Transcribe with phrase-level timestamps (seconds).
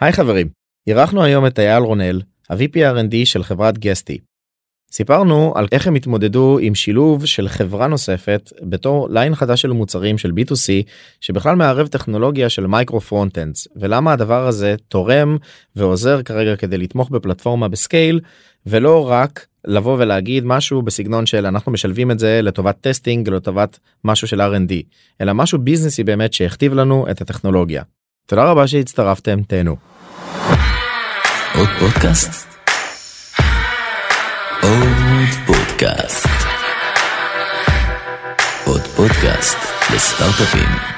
[0.00, 0.48] היי חברים,
[0.86, 4.18] אירחנו היום את אייל רונאל, ה-VP R&D של חברת Guesty.
[4.92, 10.18] סיפרנו על איך הם התמודדו עם שילוב של חברה נוספת בתור line חדש של מוצרים
[10.18, 10.88] של b2c
[11.20, 15.36] שבכלל מערב טכנולוגיה של micro frontends ולמה הדבר הזה תורם
[15.76, 18.20] ועוזר כרגע כדי לתמוך בפלטפורמה ב scale
[18.66, 24.28] ולא רק לבוא ולהגיד משהו בסגנון של אנחנו משלבים את זה לטובת testing לטובת משהו
[24.28, 24.72] של R&D
[25.20, 27.82] אלא משהו ביזנסי באמת שהכתיב לנו את הטכנולוגיה.
[28.28, 29.76] תודה רבה שהצטרפתם תהנו.
[31.54, 32.46] עוד פודקאסט?
[34.62, 36.28] עוד פודקאסט.
[38.66, 39.58] עוד פודקאסט
[39.94, 40.97] לסטארט-אפים.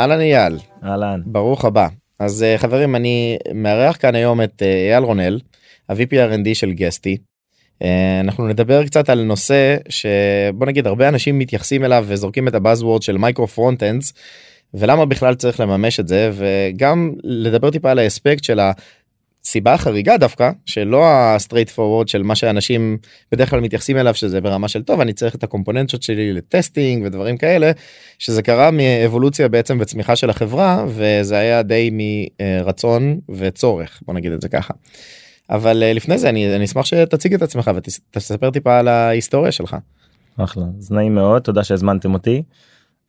[0.00, 1.20] אהלן אייל, אהלן.
[1.26, 1.88] ברוך הבא.
[2.18, 5.40] אז אה, חברים אני מארח כאן היום את אה, אייל רונאל,
[5.88, 7.16] ה-VP R&D של Guesty.
[7.82, 12.59] אה, אנחנו נדבר קצת על נושא שבוא נגיד הרבה אנשים מתייחסים אליו וזורקים את ה
[12.59, 14.12] buzzword של micro frontends
[14.74, 18.60] ולמה בכלל צריך לממש את זה וגם לדבר טיפה על האספקט של
[19.44, 22.98] הסיבה החריגה דווקא שלא ה straightforward של מה שאנשים
[23.32, 27.04] בדרך כלל מתייחסים אליו שזה ברמה של טוב אני צריך את הקומפוננטות שלי ל testing
[27.06, 27.70] ודברים כאלה
[28.18, 34.40] שזה קרה מאבולוציה בעצם וצמיחה של החברה וזה היה די מרצון וצורך בוא נגיד את
[34.40, 34.74] זה ככה.
[35.50, 39.76] אבל אה, לפני זה אני, אני אשמח שתציג את עצמך ותספר טיפה על ההיסטוריה שלך.
[40.36, 42.42] אחלה, אז נעים מאוד, תודה שהזמנתם אותי.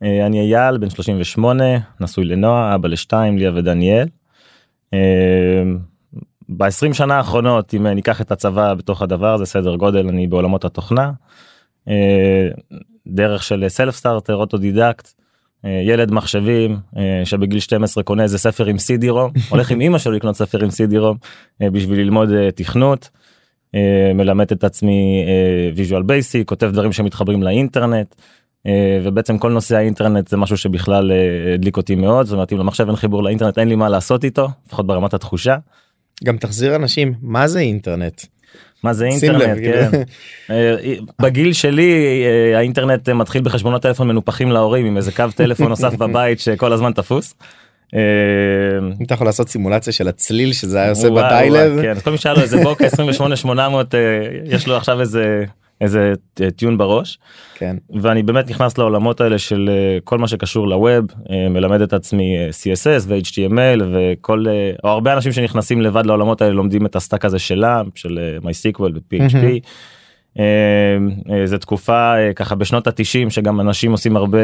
[0.02, 1.64] אה, אני אייל, בן 38,
[2.00, 4.06] נשוי לנועה, אבא לשתיים, ליה ודניאל.
[6.50, 10.64] אה, ב-20 שנה האחרונות, אם ניקח את הצבא בתוך הדבר הזה, סדר גודל, אני בעולמות
[10.64, 11.10] התוכנה.
[13.06, 15.12] דרך של self starter, אוטודידקט.
[15.64, 20.12] אה, ילד מחשבים אה, שבגיל 12 קונה איזה ספר עם CD-ROM הולך עם אמא שלו
[20.12, 21.26] לקנות ספר עם CD-ROM
[21.62, 23.10] אה, בשביל ללמוד תכנות.
[24.14, 25.24] מלמד את עצמי
[25.76, 28.14] Visual Basic כותב דברים שמתחברים לאינטרנט.
[29.02, 31.12] ובעצם כל נושא האינטרנט זה משהו שבכלל
[31.54, 34.48] הדליק אותי מאוד זאת אומרת אם למחשב אין חיבור לאינטרנט אין לי מה לעשות איתו
[34.66, 35.56] לפחות ברמת התחושה.
[36.24, 38.22] גם תחזיר אנשים מה זה אינטרנט.
[38.82, 39.90] מה זה אינטרנט, כאילו.
[39.90, 40.02] כן.
[40.50, 41.92] אה, בגיל שלי
[42.26, 46.92] אה, האינטרנט מתחיל בחשבונות טלפון מנופחים להורים עם איזה קו טלפון נוסף בבית שכל הזמן
[46.92, 47.34] תפוס.
[47.94, 48.00] אה,
[49.00, 51.82] אם אתה יכול לעשות סימולציה של הצליל שזה היה עושה בדיילר.
[51.82, 53.94] כן, כל מי שהיה לו איזה בוקה 28800
[54.44, 55.44] יש לו עכשיו איזה
[55.82, 56.12] איזה
[56.56, 57.18] טיון בראש.
[57.54, 57.76] כן.
[58.00, 62.36] ואני באמת נכנס לעולמות האלה של אה, כל מה שקשור לווב, אה, מלמד את עצמי
[62.38, 64.44] אה, CSS ו-HTML וכל,
[64.84, 68.82] או הרבה אנשים שנכנסים לבד לעולמות האלה לומדים את ה stack הזה שלה, של MySQL
[68.82, 69.68] ו-PHP.
[71.44, 74.38] זה תקופה ככה בשנות התשעים שגם אנשים עושים הרבה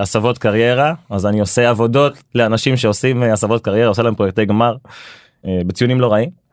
[0.00, 4.76] הסבות קריירה אז אני עושה עבודות לאנשים שעושים הסבות קריירה עושה להם פרויקטי גמר
[5.44, 6.43] בציונים לא רעים.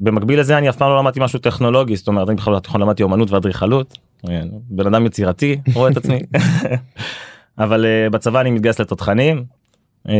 [0.00, 3.02] במקביל לזה אני אף פעם לא למדתי משהו טכנולוגי זאת אומרת אני בכלל בתיכון למדתי
[3.02, 3.98] אומנות ואדריכלות
[4.70, 6.20] בן אדם יצירתי רואה את עצמי
[7.58, 9.44] אבל uh, בצבא אני מתגייס לתותחנים
[10.06, 10.10] uh,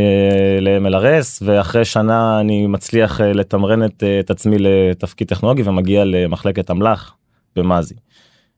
[0.60, 7.14] ל-MLRS ואחרי שנה אני מצליח uh, לתמרן את, את עצמי לתפקיד טכנולוגי ומגיע למחלקת אמל"ח
[7.56, 7.94] במאזי.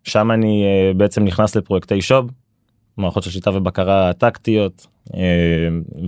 [0.05, 0.65] שם אני
[0.97, 2.31] בעצם נכנס לפרויקטי שוב
[2.97, 4.87] מערכות של שיטה ובקרה טקטיות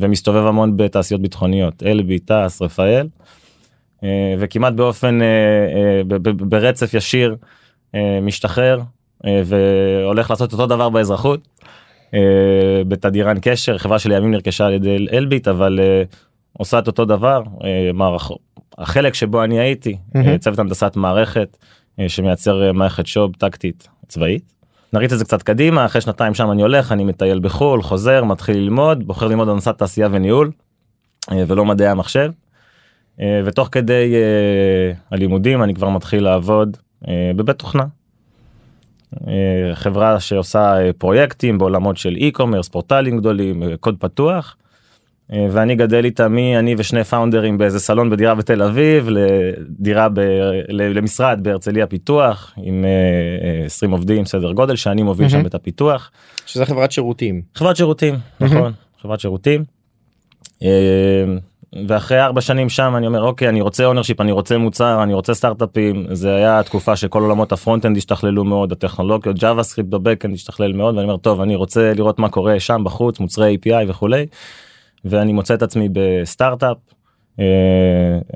[0.00, 3.06] ומסתובב המון בתעשיות ביטחוניות אלבי תעש רפאל.
[4.04, 6.03] אה, וכמעט באופן אה, אה,
[6.34, 7.37] ברצף ישיר
[8.22, 8.81] משתחרר
[9.44, 11.48] והולך לעשות אותו דבר באזרחות.
[12.88, 15.81] בתדירן קשר חברה שלימים נרכשה על ידי אלביט אבל
[16.53, 17.43] עושה את אותו דבר
[17.94, 18.38] מערכות
[18.78, 19.97] החלק שבו אני הייתי.
[20.41, 21.56] צוות הנדסת מערכת
[22.09, 24.53] שמייצר מערכת שוב טקטית צבאית.
[24.93, 28.56] נריץ את זה קצת קדימה אחרי שנתיים שם אני הולך אני מטייל בחו"ל חוזר מתחיל
[28.56, 30.50] ללמוד בוחר ללמוד הנדסת תעשייה וניהול
[31.31, 32.31] ולא מדעי המחשב.
[33.20, 36.76] אה, ותוך כדי אה, הלימודים אני כבר מתחיל לעבוד
[37.08, 37.84] אה, בבית תוכנה.
[39.75, 44.56] חברה שעושה פרויקטים בעולמות של e-commerce פורטלים גדולים קוד פתוח.
[45.30, 50.20] ואני גדל איתה מי אני ושני פאונדרים באיזה סלון בדירה בתל אביב לדירה ב,
[50.69, 52.84] למשרד בהרצליה פיתוח עם
[53.67, 55.31] 20 עובדים סדר גודל שאני מוביל mm-hmm.
[55.31, 56.10] שם את הפיתוח.
[56.46, 57.43] שזה חברת שירותים.
[57.55, 58.44] חברת שירותים mm-hmm.
[58.44, 59.64] נכון חברת שירותים.
[61.88, 65.35] ואחרי ארבע שנים שם אני אומר אוקיי אני רוצה ownership אני רוצה מוצר אני רוצה
[65.35, 70.73] סטארט-אפים זה היה תקופה שכל עולמות ה front-end השתכללו מאוד הטכנולוגיות JavaScript ב backend השתכלל
[70.73, 74.26] מאוד ואני אומר טוב אני רוצה לראות מה קורה שם בחוץ מוצרי API וכולי.
[75.05, 76.76] ואני מוצא את עצמי בסטארט-אפ
[77.41, 77.44] אה,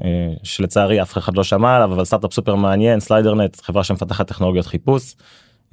[0.04, 4.66] אה, שלצערי אף אחד לא שמע עליו אבל סטארט-אפ סופר מעניין סליידרנט חברה שמפתחת טכנולוגיות
[4.66, 5.14] חיפוש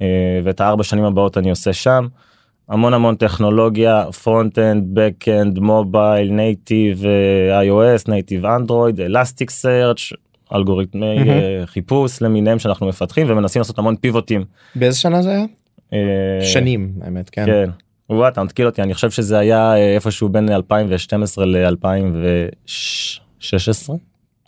[0.02, 2.06] אה, ואת הארבע שנים הבאות אני עושה שם.
[2.68, 7.02] המון המון טכנולוגיה front end back end mobile native
[7.66, 10.12] iOS native Android Elasticsearch
[10.54, 11.18] אלגוריתמי.
[11.18, 14.44] אה, חיפוש למיניהם שאנחנו מפתחים ומנסים לעשות המון פיבוטים.
[14.74, 15.44] באיזה שנה זה היה?
[15.92, 15.98] אה,
[16.42, 17.46] שנים האמת כן.
[17.46, 17.70] כן.
[18.10, 23.92] וואי, אתה מתקיל אותי אני חושב שזה היה אה, איפשהו בין 2012 ל-2016.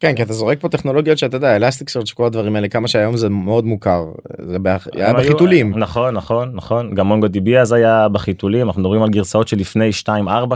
[0.00, 3.28] כן כי אתה זורק פה טכנולוגיות שאתה יודע Elasticsearch כל הדברים האלה כמה שהיום זה
[3.28, 4.04] מאוד מוכר
[4.38, 5.78] זה באח- היה בחיתולים.
[5.78, 10.08] נכון נכון נכון גם MongoDB אז היה בחיתולים אנחנו מדברים על גרסאות שלפני 2-4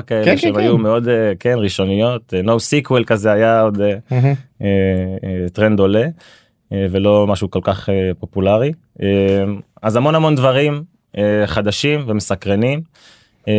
[0.07, 0.73] כאלה כן, כן, שהם כן.
[0.83, 3.81] מאוד אה, כן ראשוניות אה, NoSQL כזה היה עוד
[4.63, 4.67] אה,
[5.53, 6.05] טרנד עולה
[6.73, 8.73] ולא משהו כל כך פופולרי
[9.83, 10.83] אז המון המון דברים
[11.47, 12.81] חדשים ומסקרנים.
[13.49, 13.53] אה,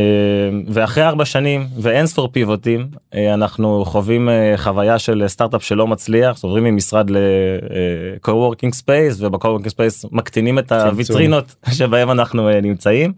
[0.67, 6.43] ואחרי ארבע שנים ואין ספור פיבוטים אה, אנחנו חווים אה, חוויה של סטארט-אפ שלא מצליח
[6.43, 10.71] עוברים ממשרד ל-co-working space וב-co-working space מקטינים את.
[10.71, 13.13] הוויטרינות שבהם אנחנו אה, נמצאים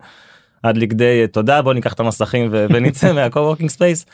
[0.63, 4.09] עד לכדי אה, תודה בוא ניקח את המסכים ונצא מה-co-working space.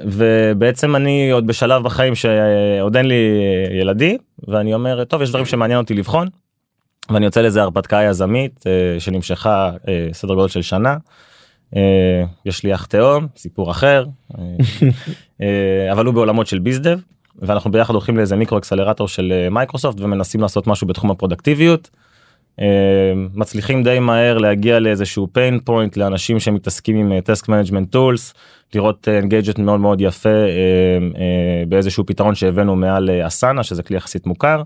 [0.00, 4.16] ובעצם אני עוד בשלב בחיים שעוד אין לי אה, ילדים
[4.48, 6.28] ואני אומר טוב יש דברים שמעניין אותי לבחון.
[7.10, 10.96] ואני יוצא לזה הרפתקה יזמית אה, שנמשכה אה, סדר גודל של שנה.
[11.76, 14.04] אה, יש לי אח תאום סיפור אחר
[14.38, 14.42] אה,
[15.42, 16.98] אה, אבל הוא בעולמות של bizdev
[17.38, 21.90] ואנחנו ביחד הולכים לאיזה micro accelerator של מייקרוסופט ומנסים לעשות משהו בתחום הפרודקטיביות.
[22.60, 28.34] אה, מצליחים די מהר להגיע לאיזשהו pain point לאנשים שמתעסקים עם אה, task management tools
[28.74, 30.34] לראות engagement מאוד מאוד יפה אה,
[31.16, 34.62] אה, באיזשהו פתרון שהבאנו מעל אה, Asana שזה כלי יחסית מוכר.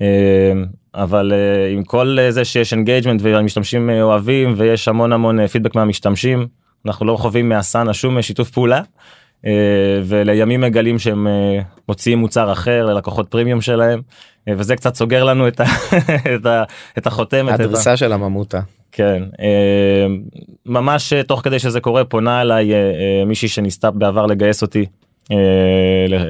[0.00, 0.52] אה,
[0.94, 5.74] אבל אה, עם כל אה, זה שיש engagement והמשתמשים אה, אוהבים ויש המון המון פידבק
[5.74, 6.46] מהמשתמשים
[6.86, 8.82] אנחנו לא חווים מ Asana שום אה, שיתוף פעולה.
[9.46, 14.02] אה, ולימים מגלים שהם אה, מוציאים מוצר אחר ללקוחות פרימיום שלהם אה,
[14.48, 15.64] וזה קצת סוגר לנו את, ה,
[16.34, 16.62] את, ה,
[16.98, 17.54] את החותמת.
[17.54, 18.60] את ה- הדריסה של הממותה.
[18.92, 20.06] כן אה,
[20.66, 24.86] ממש אה, תוך כדי שזה קורה פונה אליי אה, אה, מישהי שניסתה בעבר לגייס אותי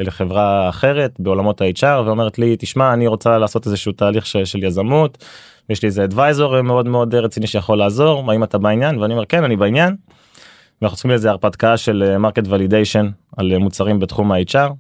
[0.05, 5.25] לחברה אחרת בעולמות ה-HR ואומרת לי תשמע אני רוצה לעשות איזשהו תהליך ש- של יזמות
[5.71, 9.45] יש לי איזה advisor מאוד מאוד רציני שיכול לעזור האם אתה בעניין ואני אומר כן
[9.45, 9.97] אני בעניין.
[10.83, 14.71] ואנחנו צריכים איזה הרפתקה של market validation על מוצרים בתחום ה-HR.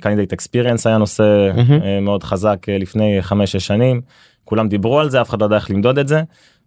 [0.00, 1.50] candidate experience היה נושא.
[1.84, 4.00] אה, מאוד חזק אה, לפני 5-6 שנים
[4.44, 6.22] כולם דיברו על זה אף אחד לא יודע איך למדוד את זה.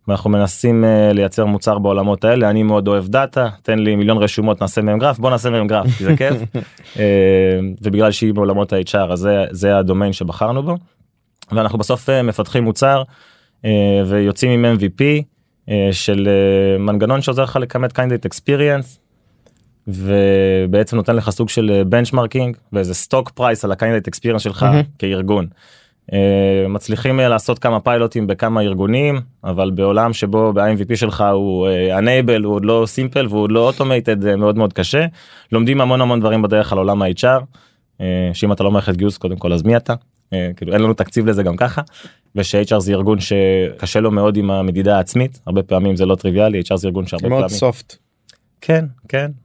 [0.07, 4.61] ואנחנו מנסים uh, לייצר מוצר בעולמות האלה אני מאוד אוהב data תן לי מיליון רשומות
[4.61, 6.41] נעשה מהם גרף בוא נעשה מהם גרף כי זה כיף
[6.93, 6.97] uh,
[7.83, 10.77] ובגלל שהיא בעולמות ה-HR אז זה, זה הדומיין שבחרנו בו.
[11.51, 13.03] ואנחנו בסוף uh, מפתחים מוצר
[13.61, 13.65] uh,
[14.05, 19.02] ויוצאים עם MVP uh, של uh, מנגנון שעוזר לך לכמת candidate experience
[19.87, 24.83] ובעצם נותן לך סוג של benchmarking ואיזה stock price על ה-candidate experience שלך מהמם.
[24.99, 25.47] כארגון.
[26.11, 26.15] Uh,
[26.69, 32.43] מצליחים uh, לעשות כמה פיילוטים בכמה ארגונים אבל בעולם שבו ב-MVP שלך הוא uh, valuable
[32.45, 35.05] הוא עוד לא simple והוא עוד לא automated uh, מאוד מאוד קשה
[35.51, 37.41] לומדים המון המון דברים בדרך על עולם ה-HR
[37.97, 38.03] uh,
[38.33, 41.25] שאם אתה לא מערכת גיוס קודם כל אז מי אתה uh, כאילו אין לנו תקציב
[41.25, 41.81] לזה גם ככה
[42.35, 46.75] וש-HR זה ארגון שקשה לו מאוד עם המדידה העצמית הרבה פעמים זה לא טריוויאלי HR
[46.75, 47.95] זה ארגון שהרבה מאוד פעמים soft.
[48.61, 49.42] כן כן אה,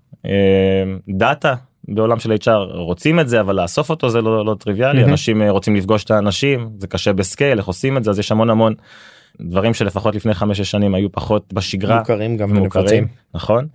[1.08, 1.55] data
[1.88, 5.11] בעולם של HR רוצים את זה אבל לאסוף אותו זה לא, לא טריוויאלי מהמם.
[5.11, 8.19] אנשים אה, רוצים לפגוש את האנשים זה קשה ב scale איך עושים את זה אז
[8.19, 8.75] יש המון המון
[9.41, 13.06] דברים שלפחות לפני 5-6 שנים היו פחות בשגרה מוכרים גם ונפוצים.
[13.35, 13.67] נכון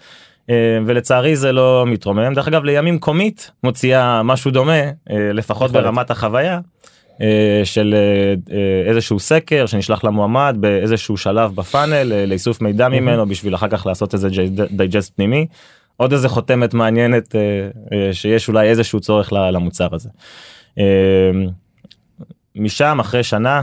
[0.50, 0.56] אה,
[0.86, 5.72] ולצערי זה לא מתרומם דרך אגב לימים קומיט מוציאה משהו דומה אה, לפחות.
[5.72, 6.60] ברמת החוויה.
[7.22, 7.96] אה, של
[8.88, 14.14] איזשהו סקר שנשלח למועמד באיזשהו שלב ב funnel לאיסוף מידע ממנו בשביל אחר כך לעשות
[14.14, 14.30] איזה
[14.72, 15.48] digest פנימי.
[15.98, 20.10] עוד איזה חותמת מעניינת אה, אה, שיש אולי איזשהו צורך למוצר הזה.
[20.80, 21.32] אה,
[22.56, 23.62] משם אחרי שנה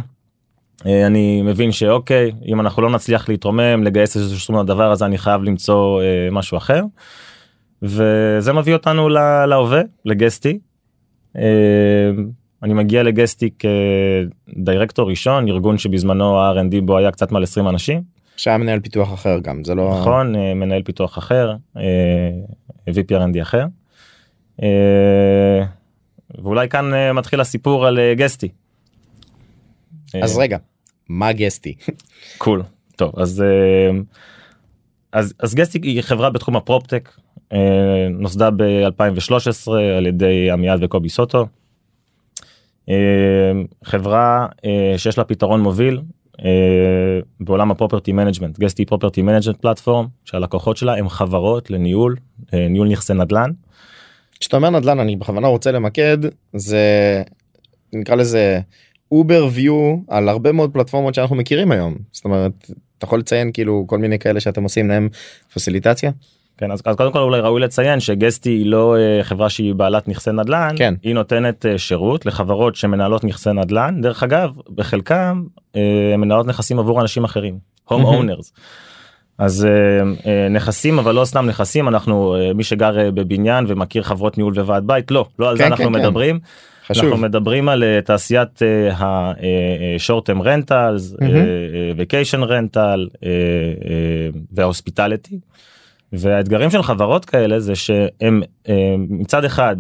[0.87, 5.43] אני מבין שאוקיי אם אנחנו לא נצליח להתרומם לגייס איזשהו סכום לדבר הזה אני חייב
[5.43, 6.83] למצוא משהו אחר.
[7.83, 9.09] וזה מביא אותנו
[9.47, 10.59] להווה לגסטי.
[12.63, 13.51] אני מגיע לגסטי
[14.57, 18.03] כדירקטור ראשון ארגון שבזמנו ה-R&D בו היה קצת מעל 20 אנשים
[18.37, 21.83] שהיה מנהל פיתוח אחר גם זה לא נכון אה, מנהל פיתוח אחר אה,
[22.91, 23.65] VP R&D אחר.
[24.63, 25.63] אה,
[26.43, 28.49] ואולי כאן אה, מתחיל הסיפור על אה, גסטי.
[30.23, 30.59] אז אה, רגע
[31.09, 31.75] מה גסטי
[32.39, 32.63] cool
[32.97, 33.99] טוב אז אה,
[35.13, 37.11] אז אז Guesty היא חברה בתחום ה proptech
[37.53, 41.47] אה, נוסדה ב-2013 על ידי עמיעד וקובי סוטו.
[42.89, 42.95] אה,
[43.85, 46.03] חברה אה, שיש לה פתרון מוביל אה,
[47.41, 52.17] בעולם ה property management Guesty property management platform שהלקוחות שלה הם חברות לניהול
[52.55, 53.51] אה, ניהול נכסי נדל"ן
[54.41, 56.19] כשאתה אומר נדל"ן אני בכוונה רוצה למקד
[56.53, 57.23] זה
[57.93, 58.61] נקרא לזה
[59.13, 62.71] אובר ויו על הרבה מאוד פלטפורמות שאנחנו מכירים היום זאת אומרת
[63.01, 65.09] אתה יכול לציין כאילו כל מיני כאלה שאתם עושים להם
[65.55, 66.11] פסיליטציה.
[66.61, 70.09] כן אז, אז קודם כל אולי ראוי לציין שגסטי היא לא אה, חברה שהיא בעלת
[70.09, 70.95] נכסי נדל"ן כן.
[71.03, 75.45] היא נותנת אה, שירות לחברות שמנהלות נכסי נדל"ן דרך אגב בחלקם
[75.77, 77.59] אה, מנהלות נכסים עבור אנשים אחרים
[77.91, 78.31] home מהמם.
[78.31, 78.51] owners.
[79.39, 79.71] אז אה,
[80.27, 84.53] אה, נכסים אבל לא סתם נכסים אנחנו אה, מי שגר אה, בבניין ומכיר חברות ניהול
[84.61, 85.99] וועד בית לא לא על זה כן, אנחנו כן, כן.
[86.01, 86.41] מדברים
[86.87, 87.05] חשוב.
[87.05, 91.23] אנחנו מדברים על אה, תעשיית אה, ה-short term rentals,
[91.97, 93.27] vacation rental
[94.53, 95.39] וה hospitality.
[96.13, 99.77] והאתגרים של חברות כאלה זה שהם אה, מצד אחד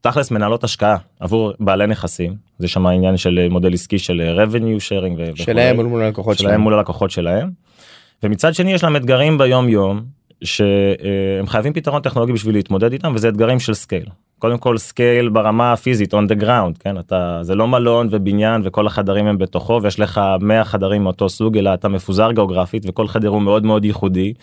[0.00, 4.44] תכלס מנהלות השקעה עבור בעלי נכסים זה שם העניין של אה, מודל עסקי של אה,
[4.44, 5.36] revenue sharing.
[5.36, 6.60] שלהם מול הלקוחות שלהם שלהם.
[6.60, 7.50] מול הלקוחות שלהם.
[8.22, 10.04] ומצד שני יש להם אתגרים ביום יום
[10.44, 14.06] שהם חייבים פתרון טכנולוגי בשביל להתמודד איתם וזה אתגרים של scale.
[14.38, 18.86] קודם כל scale ברמה הפיזית on the ground כן אתה זה לא מלון ובניין וכל
[18.86, 23.28] החדרים הם בתוכו ויש לך 100 חדרים מאותו סוג אלא אתה מפוזר גיאוגרפית וכל חדר
[23.28, 24.34] הוא מאוד מאוד ייחודי.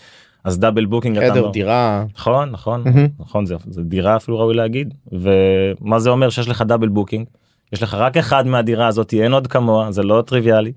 [0.44, 2.04] אז double booking אתה חדר דירה.
[2.14, 3.08] נכון נכון מהמם.
[3.18, 7.26] נכון זה, זה דירה אפילו ראוי להגיד ומה זה אומר שיש לך double booking
[7.72, 10.72] יש לך רק אחד מהדירה הזאת אין עוד כמוה זה לא טריוויאלי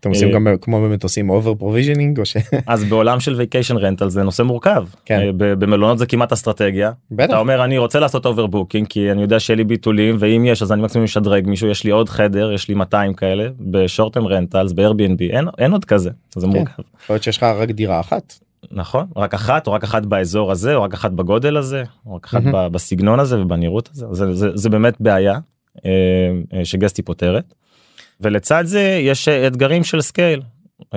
[0.00, 2.36] אתם עושים אה, גם כמו במטוסים over provisioning או ש...
[2.66, 5.20] אז בעולם של vacation rental זה נושא מורכב כן.
[5.20, 7.24] אה, במלונות זה כמעט אסטרטגיה בטח.
[7.24, 10.72] אתה אומר אני רוצה לעשות overbooking כי אני יודע שיהיה לי ביטולים ואם יש אז
[10.72, 14.26] אני מקסימום משדרג מישהו יש לי עוד חדר יש לי 200 כאלה ב short term
[14.26, 18.43] rentals ב-Airbnb אין, אין עוד כזה זה מורכב יכול להיות שיש לך רק דירה אחת.
[18.70, 22.24] נכון רק אחת או רק אחת באזור הזה או רק אחת בגודל הזה או רק
[22.24, 22.42] אחת.
[22.52, 25.38] ב- בסגנון הזה ובנראות הזה זה, זה, זה באמת בעיה
[25.84, 25.90] אה,
[26.52, 27.54] אה, ש Guesty פותרת.
[28.20, 30.42] ולצד זה יש אה, אתגרים של scale.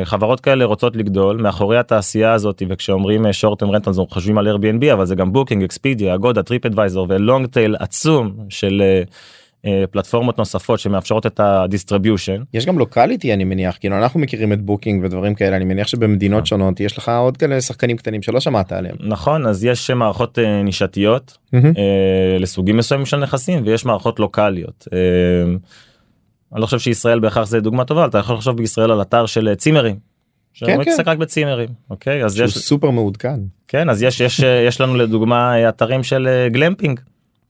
[0.04, 4.48] חברות כאלה רוצות לגדול מאחורי התעשייה הזאת וכשאומרים short term rental אז אנחנו חושבים על
[4.48, 9.04] Airbnb אבל זה גם Booking Expedia Agoda TripAdvisor ו long tail עצום של אה,
[9.92, 14.62] פלטפורמות נוספות שמאפשרות את ה distribution יש גם לוקאליטי אני מניח כאילו אנחנו מכירים את
[14.62, 18.72] Booking ודברים כאלה אני מניח שבמדינות שונות יש לך עוד כאלה שחקנים קטנים שלא שמעת
[18.72, 18.96] עליהם.
[19.00, 21.38] נכון אז יש מערכות אה, נישתיות.
[21.54, 24.88] אה, לסוגים מסוימים של נכסים ויש מערכות לוקאליות.
[24.94, 24.98] אה,
[26.54, 29.48] אני לא חושב שישראל בהכרח זה דוגמה טובה אתה יכול לחשוב בישראל על אתר של
[29.48, 29.96] אה, צימרים.
[30.66, 30.96] כן, כן.
[31.06, 33.40] רק בצימרים אוקיי אז שהוא יש סופר מעודכן.
[33.68, 37.00] כן אז יש יש אה, יש לנו לדוגמה אה, אתרים של אה, גלמפינג.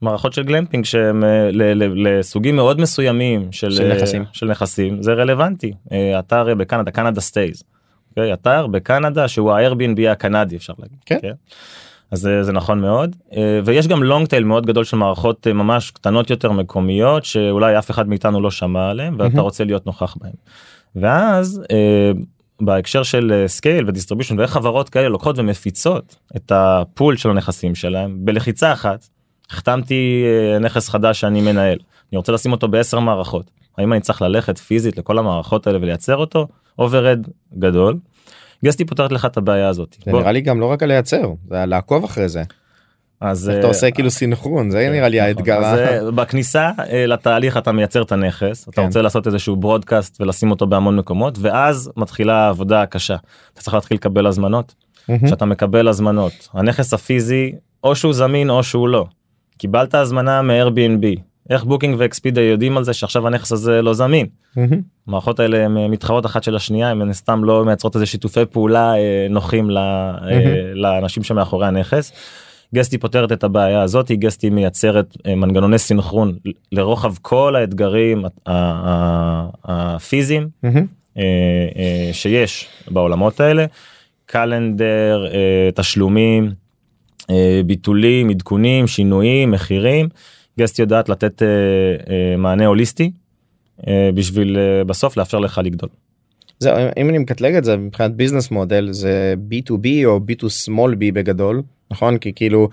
[0.02, 1.50] מערכות של גלמפינג שהם אה,
[1.96, 4.26] לסוגים מאוד מסוימים של, של אה, נכסים.
[4.32, 7.64] של נכסים זה רלוונטי אה, אתר בקנדה CanadaStays.
[8.10, 8.34] אוקיי?
[8.34, 10.98] אתר בקנדה שהוא ה-Airbnb הקנדי אפשר להגיד.
[11.06, 11.18] כן.
[12.12, 13.16] אז זה, זה נכון מאוד
[13.66, 18.08] ויש גם long tail מאוד גדול של מערכות ממש קטנות יותר מקומיות שאולי אף אחד
[18.08, 19.40] מאיתנו לא שמע עליהם ואתה מהמם.
[19.40, 20.32] רוצה להיות נוכח בהם.
[20.96, 21.62] ואז
[22.62, 27.76] בהקשר של scale ו distribution ואיך חברות כאלה לוקחות ומפיצות את ה pool של הנכסים
[27.76, 29.08] שלהם בלחיצה אחת
[29.50, 30.24] החתמתי
[30.54, 31.78] אה, נכס חדש שאני מנהל
[32.12, 36.16] אני רוצה לשים אותו בעשר מערכות האם אני צריך ללכת פיזית לכל המערכות האלה ולייצר
[36.16, 36.48] אותו
[36.80, 37.28] overhead
[37.60, 37.98] גדול.
[38.66, 39.96] Guesty פותרת לך את הבעיה הזאת.
[40.06, 42.44] זה בוא- נראה לי גם לא רק לייצר זה לעקוב אחרי זה.
[43.22, 45.28] אז אתה אה, עושה כאילו סינכרון זה נראה לי נכון.
[45.28, 45.58] האתגר.
[45.58, 48.86] אז, אה, בכניסה אה, לתהליך אתה מייצר את הנכס אתה כן.
[48.86, 53.16] רוצה לעשות איזשהו broadcast ולשים אותו בהמון מקומות ואז מתחילה העבודה הקשה
[53.54, 54.76] אתה צריך להתחיל לקבל הזמנות.
[55.26, 57.52] כשאתה מקבל הזמנות הנכס הפיזי
[57.84, 59.06] או שהוא זמין או שהוא לא.
[59.58, 61.20] קיבלת הזמנה מ-Airbnb.
[61.50, 64.26] איך Booking ו Expedia יודעים על זה שעכשיו הנכס הזה לא זמין.
[65.08, 68.96] המערכות האלה הן אה, מתחרות אחת של השנייה הן סתם לא מייצרות איזה שיתופי פעולה
[68.96, 72.12] אה, נוחים ל- אה, לאנשים שמאחורי הנכס.
[72.76, 76.38] גסטי פותרת את הבעיה הזאת גסטי מייצרת מנגנוני סינכרון
[76.72, 78.26] לרוחב כל האתגרים
[79.66, 80.48] הפיזיים
[82.12, 83.66] שיש בעולמות האלה.
[84.26, 85.26] קלנדר
[85.76, 86.52] תשלומים
[87.66, 90.10] ביטולים עדכונים שינויים מחירים.
[90.60, 91.48] גסטי יודעת לתת אה,
[92.10, 93.12] אה, מענה הוליסטי
[93.88, 95.90] אה, בשביל אה, בסוף לאפשר לך לגדול.
[96.60, 101.14] זהו אם אני מקטלג את זה מבחינת ביזנס מודל זה b2b או b2 small b
[101.14, 102.18] בגדול נכון?
[102.18, 102.70] כי כאילו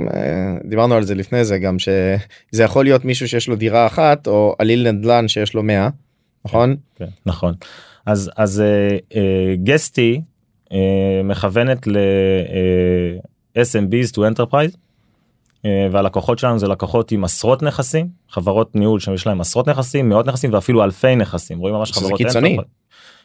[0.00, 4.26] אה, דיברנו על זה לפני זה גם שזה יכול להיות מישהו שיש לו דירה אחת
[4.26, 5.88] או עליל נדל"ן שיש לו 100
[6.44, 6.76] נכון?
[6.96, 7.54] כן, נכון.
[8.06, 10.20] אז אז אה, אה, גסטי
[10.72, 13.18] אה, מכוונת ל אה,
[13.56, 14.76] SMBs to enterprise
[15.64, 20.26] אה, והלקוחות שלנו זה לקוחות עם עשרות נכסים חברות ניהול שיש להם עשרות נכסים מאות
[20.26, 22.56] נכסים ואפילו אלפי נכסים רואים ממש חברות קיצוני.
[22.56, 22.62] enterprise.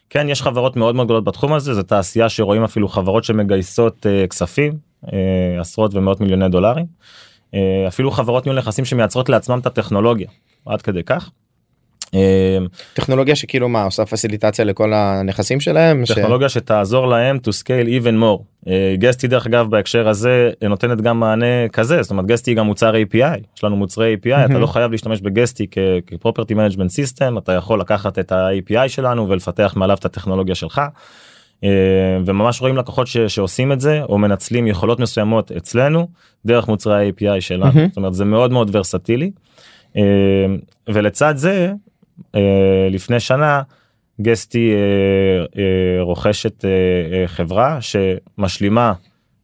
[0.10, 4.28] כן יש חברות מאוד מאוד גדולות בתחום הזה זה תעשייה שרואים אפילו חברות שמגייסות אה,
[4.28, 4.78] כספים
[5.14, 6.86] אה, עשרות ומאות מיליוני דולרים
[7.54, 10.28] אה, אפילו חברות ניהול נכסים שמייצרות לעצמם את הטכנולוגיה
[10.66, 11.32] עד כדי כך.
[12.16, 12.58] אה,
[12.94, 18.22] טכנולוגיה שכאילו מה עושה פסיליטציה לכל הנכסים שלהם ש- טכנולוגיה שתעזור להם to scale even
[18.24, 18.44] more.
[18.68, 22.66] אה, גסטי דרך אגב בהקשר הזה אה, נותנת גם מענה כזה זאת אומרת גסטי גם
[22.66, 24.62] מוצר API יש לנו מוצרי API אתה מהמם.
[24.62, 25.78] לא חייב להשתמש בגסטי כ-
[26.08, 30.82] כ-property management system אתה יכול לקחת את ה-API שלנו ולפתח מעליו את הטכנולוגיה שלך.
[31.64, 31.70] אה,
[32.26, 36.08] וממש רואים לקוחות ש, שעושים את זה או מנצלים יכולות מסוימות אצלנו
[36.46, 37.88] דרך מוצרי ה-API שלנו מהמם.
[37.88, 39.32] זאת אומרת זה מאוד מאוד ורסטילי
[39.98, 40.02] אה,
[40.90, 41.74] ולצד זה אה,
[42.92, 43.62] לפני שנה
[44.22, 46.70] Guesty אה, אה, רוכשת אה,
[47.14, 48.94] אה, חברה שמשלימה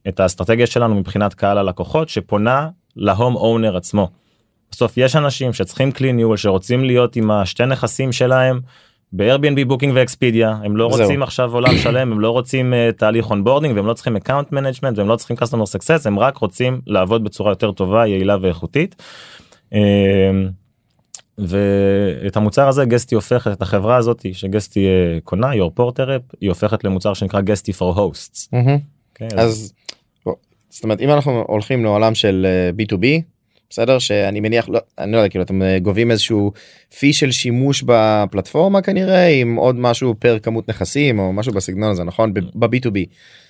[0.08, 4.10] את האסטרטגיה שלנו מבחינת קהל הלקוחות שפונה ל home owner עצמו.
[4.72, 8.60] בסוף יש אנשים שצריכים כלי ניהול שרוצים להיות עם השתי נכסים שלהם
[9.14, 11.02] ב-Airbnb Booking ו Expedia הם לא זהו.
[11.02, 14.98] רוצים עכשיו עולם שלם הם לא רוצים אה, תהליך onboarding והם לא צריכים account management
[14.98, 18.96] והם לא צריכים customer success הם רק רוצים לעבוד בצורה יותר טובה יעילה ואיכותית.
[19.74, 19.80] אה,
[21.38, 26.50] ואת המוצר הזה גסטי הופכת את החברה הזאת שגסטי אה, קונה your porter app היא
[26.50, 28.48] הופכת למוצר שנקרא גסטי for hosts.
[28.52, 28.78] מהמם.
[29.12, 29.28] אוקיי?
[29.38, 29.74] אז
[30.70, 33.37] זאת אומרת אם אנחנו הולכים לעולם של אה, b2b
[33.70, 36.52] בסדר שאני מניח לא אני לא יודע כאילו אתם אה, גובים איזשהו
[37.00, 42.04] פי של שימוש בפלטפורמה כנראה עם עוד משהו פר כמות נכסים או משהו בסגנון הזה
[42.04, 42.98] נכון ב-b2b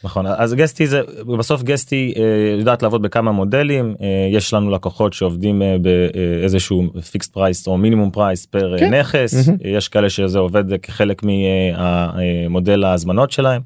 [0.03, 1.01] נכון אז גסטי זה
[1.37, 7.67] בסוף Guesty אה, יודעת לעבוד בכמה מודלים אה, יש לנו לקוחות שעובדים באיזשהו fixed price
[7.67, 8.93] או minimum price per כן.
[8.93, 9.59] נכס מהמם.
[9.63, 13.61] יש כאלה שזה עובד כחלק ממודל ההזמנות שלהם.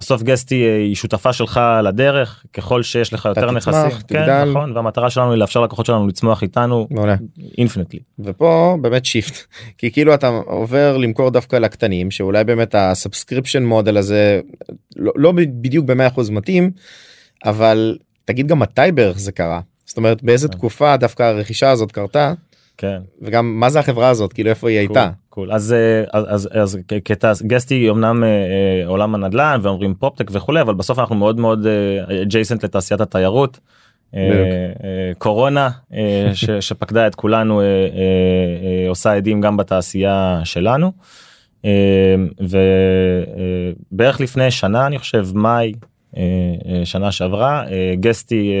[0.00, 4.00] בסוף Guesty אה, היא שותפה שלך לדרך ככל שיש לך יותר תצמח, נכסים.
[4.06, 4.26] תגדל.
[4.26, 7.16] כן, נכון והמטרה שלנו היא לאפשר לקוחות שלנו לצמוח איתנו מעולה.
[7.58, 9.34] infinitely ופה באמת shift
[9.78, 14.40] כי כאילו אתה עובר למכור דווקא לקטנים שאולי באמת ה subscription model הזה
[14.96, 16.70] לא, לא בדיוק ב-100% מתאים
[17.44, 19.60] אבל תגיד גם מתי בערך זה קרה?
[19.86, 22.32] זאת אומרת באיזה תקופה דווקא הרכישה הזאת קרתה
[22.78, 22.98] כן.
[23.22, 25.10] וגם מה זה החברה הזאת כאילו איפה היא הייתה.
[25.28, 30.28] קול אז אה, אז אז אז קטע גסטי אמנם אה, אה, עולם הנדל"ן ואומרים פופטק
[30.32, 31.66] וכולי אבל בסוף אנחנו מאוד מאוד
[32.22, 33.60] ג'ייסנט לתעשיית התיירות.
[35.18, 35.68] קורונה
[36.34, 37.62] ש- שפקדה את כולנו
[38.88, 40.92] עושה עדים גם בתעשייה שלנו.
[43.90, 45.72] ובערך לפני שנה אני חושב מאי
[46.84, 48.56] שנה שעברה אה, גסטי אה,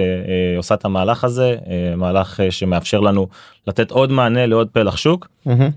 [0.52, 3.28] אה, עושה את המהלך הזה אה, מהלך אה, שמאפשר לנו
[3.66, 5.28] לתת עוד מענה לעוד פלח שוק.
[5.46, 5.70] מהמם.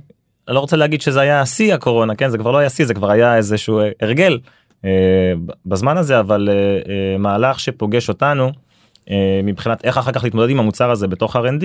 [0.47, 2.93] אני לא רוצה להגיד שזה היה שיא הקורונה כן זה כבר לא היה שיא זה
[2.93, 4.39] כבר היה איזשהו אה, הרגל
[4.85, 4.89] אה,
[5.65, 8.51] בזמן הזה אבל אה, אה, מהלך שפוגש אותנו
[9.09, 11.63] אה, מבחינת איך אחר כך להתמודד עם המוצר הזה בתוך R&D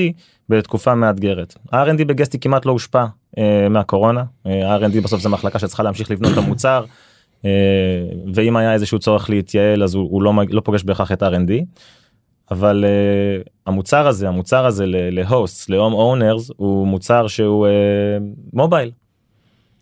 [0.49, 1.55] בתקופה מאתגרת.
[1.73, 3.05] ה-R&D בגסטי כמעט לא הושפע
[3.39, 6.87] אה, מהקורונה אה, ה-R&D בסוף זה מחלקה שצריכה להמשיך לבנות את המוצר אה,
[8.35, 11.53] ואם היה איזשהו צורך להתייעל אז הוא, הוא לא, לא פוגש בהכרח את R&D.
[12.51, 17.71] אבל uh, המוצר הזה המוצר הזה להוסט להום אונרס הוא מוצר שהוא uh,
[18.53, 18.91] מובייל.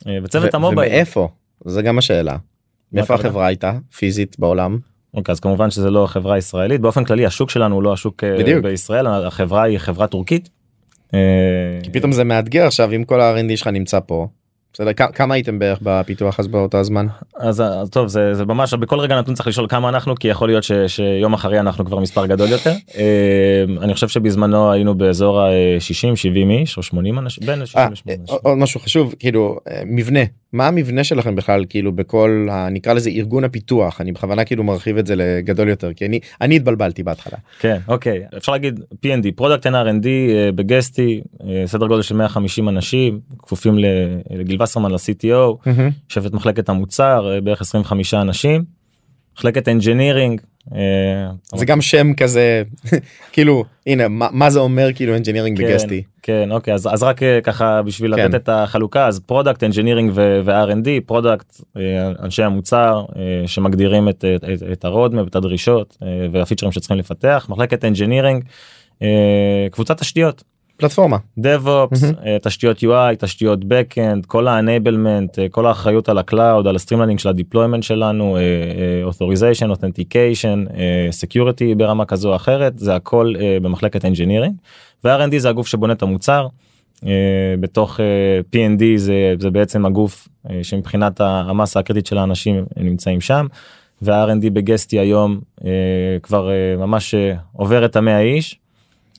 [0.00, 0.92] Uh, וצוות המובייל.
[0.92, 1.28] ומאיפה
[1.64, 2.36] זה גם השאלה.
[2.92, 3.14] מאיפה?
[3.14, 4.78] החברה הייתה פיזית בעולם
[5.14, 8.40] אוקיי, אז כמובן שזה לא חברה ישראלית באופן כללי השוק שלנו הוא לא השוק uh,
[8.40, 8.64] בדיוק.
[8.64, 10.50] בישראל החברה היא חברה טורקית.
[11.82, 14.28] כי פתאום זה מאתגר עכשיו אם כל ה-R&D שלך נמצא פה.
[14.74, 17.06] בסדר כמה הייתם בערך בפיתוח אז באותו הזמן?
[17.36, 20.48] אז אז טוב זה זה ממש בכל רגע נתון צריך לשאול כמה אנחנו כי יכול
[20.48, 22.72] להיות ש, שיום אחרי אנחנו כבר מספר גדול יותר.
[22.96, 23.04] אה,
[23.82, 25.82] אני חושב שבזמנו היינו באזור ה-60
[26.16, 28.36] 70 איש או 80 אנשים בין 60 אה, ל-80 אנשים.
[28.42, 30.20] עוד- משהו חשוב כאילו אה, מבנה.
[30.52, 34.00] מה המבנה שלכם בכלל כאילו בכל ה- נקרא לזה ארגון הפיתוח?
[34.00, 37.38] אני בכוונה כאילו מרחיב את זה לגדול יותר כי אני אני התבלבלתי בהתחלה.
[37.60, 38.22] כן אוקיי.
[38.36, 43.78] אפשר להגיד P&D פרודקט NRND אה, ב Guesty אה, סדר גודל של 150 אנשים כפופים
[43.78, 43.86] ל-
[44.30, 45.70] לגיל וסרמן ל-CTO
[46.10, 48.64] יושבת מחלקת המוצר אה, בערך 25 אנשים
[49.36, 50.40] מחלקת engineering.
[51.54, 52.62] זה גם שם כזה
[53.32, 56.02] כאילו הנה מה, זה אומר כאילו engineering כן, ב Guesty.
[56.22, 58.24] כן אוקיי אז, רק אה, ככה בשביל כן.
[58.24, 61.82] לתת את החלוקה אז product engineering ו-R&D product אה,
[62.22, 64.08] אנשי המוצר אה, שמגדירים
[64.72, 68.44] את, ה-roadmap את הדרישות אה, והפיצ'רים שצריכים לפתח מחלקת engineering
[69.70, 70.42] קבוצת תשתיות
[70.82, 71.16] פלטפורמה.
[71.38, 77.18] DevOps, אה, תשתיות UI, תשתיות Backend, כל ה-enablement, אה, כל האחריות על ה-Cloud, על ה-streamlining
[77.18, 78.42] של ה-deployment שלנו, אה,
[79.10, 80.70] authorization, authentication,
[81.22, 84.52] security ברמה כזו או אחרת, זה הכל במחלקת engineering.
[85.04, 86.46] ו-R&D זה הגוף שבונה את המוצר.
[87.60, 88.00] בתוך
[88.54, 90.28] P&D זה, זה בעצם הגוף
[90.62, 93.46] שמבחינת המסה הקריטית של האנשים נמצאים שם.
[94.02, 95.40] וה-R&D בגסטי היום
[96.22, 97.14] כבר ממש
[97.52, 98.61] עובר את המאה איש.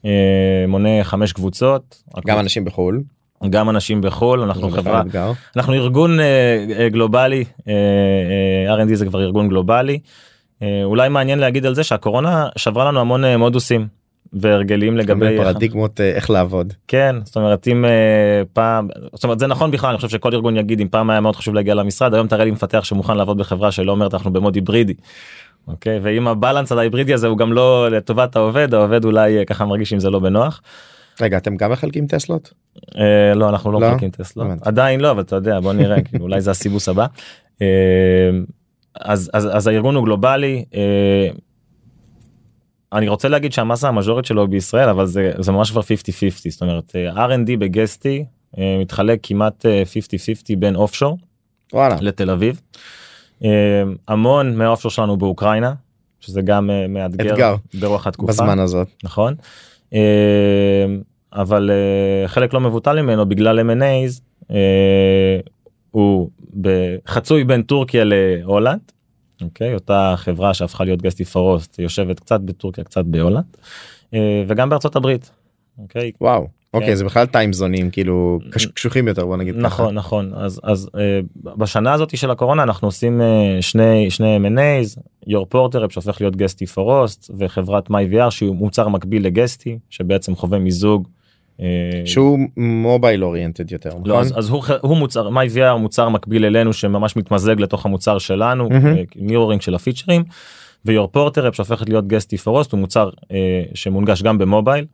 [0.06, 3.04] אה, מונה חמש קבוצות גם אנשים בחו"ל.
[3.50, 5.32] גם אנשים בחו"ל אנחנו חברה אתגר.
[5.56, 6.26] אנחנו ארגון אה,
[6.80, 7.44] אה, גלובלי
[8.68, 10.00] R&D זה כבר ארגון גלובלי
[10.84, 13.88] אולי מעניין להגיד על זה שהקורונה שברה לנו המון מודוסים
[14.34, 16.74] והרגלים לגבי פרדיגמות איך לעבוד.
[16.88, 17.86] כן זאת אומרת אם
[18.54, 21.36] פעם זאת אומרת זה נכון בכלל אני חושב שכל ארגון יגיד אם פעם היה מאוד
[21.36, 24.94] חשוב להגיע למשרד היום תראה לי מפתח שמוכן לעבוד בחברה שלא אומרת אנחנו במוד היברידי.
[25.68, 29.66] אוקיי ואם הבלנס על ההיברידי הזה הוא גם לא לטובת העובד העובד אולי אה, ככה
[29.66, 30.62] מרגיש עם זה לא בנוח.
[31.22, 32.54] רגע אתם גם מחלקים טסלות?
[32.98, 33.88] אה, לא אנחנו לא לא?
[33.88, 34.70] מחלקים טסלות הבנתי.
[34.70, 37.06] עדיין לא אבל אתה יודע בוא נראה כאילו, אולי זה הסיבוס הבא.
[37.62, 37.68] אה,
[39.00, 40.66] אז, אז, אז הארגון הוא גלובלי.
[40.76, 41.30] אה,
[42.94, 45.86] אני רוצה להגיד שהמסה המז'ורית שלו בישראל אבל זה, זה ממש כבר 50-50
[46.50, 48.26] זאת אומרת אה, R&D בגסטי
[48.58, 49.84] אה, מתחלק כמעט אה,
[50.54, 51.18] 50-50 בין אופשור
[51.74, 51.96] וואלה.
[52.02, 52.62] לתל אביב.
[53.44, 55.74] אה, המון מהאופשור שלנו באוקראינה
[56.20, 57.56] שזה גם אה, מאתגר אתגר.
[57.80, 58.32] ברוח התקופה.
[58.32, 58.88] בזמן הזאת.
[59.04, 59.36] נכון.
[59.94, 60.86] אה,
[61.34, 65.40] אבל אה, חלק לא מבוטל ממנו בגלל M&A's אה,
[65.92, 66.30] הוא
[67.08, 68.80] חצוי בין טורקיה להולנד.
[69.42, 73.58] אוקיי אותה חברה שהפכה להיות גסטי פורוסט יושבת קצת בטורקיה קצת בהולנד
[74.48, 75.32] וגם בארצות הברית.
[75.78, 76.48] אוקיי וואו.
[76.74, 76.96] אוקיי כן.
[76.96, 79.56] זה בכלל time zone-ים כאילו קש- קשוחים יותר בוא נגיד.
[79.58, 81.20] נכון נכון אז אז אה,
[81.58, 86.66] בשנה הזאת של הקורונה אנחנו עושים אה, שני שני M&A's Your Porter שהופך להיות Guesty
[86.66, 91.08] For Hosts וחברת MyVR שהוא מוצר מקביל ל-Guesty שבעצם חווה מיזוג.
[91.62, 91.66] אה,
[92.06, 94.20] שהוא mobile oriented יותר לא, נכון?
[94.20, 98.96] אז, אז הוא, הוא מוצר MyVR מוצר מקביל אלינו שממש מתמזג לתוך המוצר שלנו מהמם.
[99.16, 100.24] mirroring של הפיצ'רים.
[100.86, 103.38] ו-Your Porter שהופכת להיות Guesty For Hosts הוא מוצר אה,
[103.74, 104.86] שמונגש גם ב-mobile.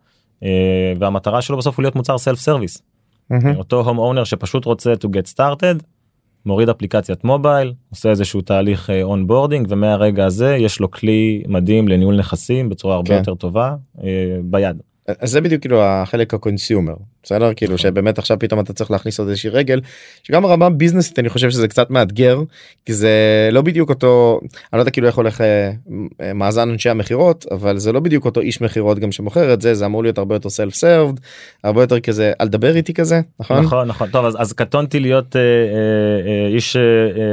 [0.43, 2.81] אה, והמטרה שלו בסוף הוא להיות מוצר self service.
[3.55, 5.83] אותו home owner שפשוט רוצה to get started
[6.45, 12.69] מוריד אפליקציית mobile עושה איזשהו תהליך onboarding ומהרגע הזה יש לו כלי מדהים לניהול נכסים
[12.69, 13.17] בצורה הרבה כן.
[13.17, 14.81] יותר טובה אה, ביד.
[15.19, 16.93] אז זה בדיוק כאילו החלק ה-consumer
[17.23, 17.53] בסדר?
[17.55, 17.91] כאילו נכון.
[17.91, 19.81] שבאמת עכשיו פתאום אתה צריך להכניס עוד איזושהי רגל
[20.23, 22.41] שגם ברמה business-ית אני חושב שזה קצת מאתגר
[22.85, 23.09] כי זה
[23.51, 25.71] לא בדיוק אותו אני לא יודע כאילו איך הולך אה,
[26.21, 29.73] אה, מאזן אנשי המכירות אבל זה לא בדיוק אותו איש מכירות גם שמוכר את זה
[29.73, 31.19] זה אמור להיות הרבה יותר self served
[31.63, 33.59] הרבה יותר כזה אל תדבר איתי כזה נכון?
[33.59, 34.09] נכון נכון.
[34.09, 36.77] טוב אז, אז קטונתי להיות אה, אה, איש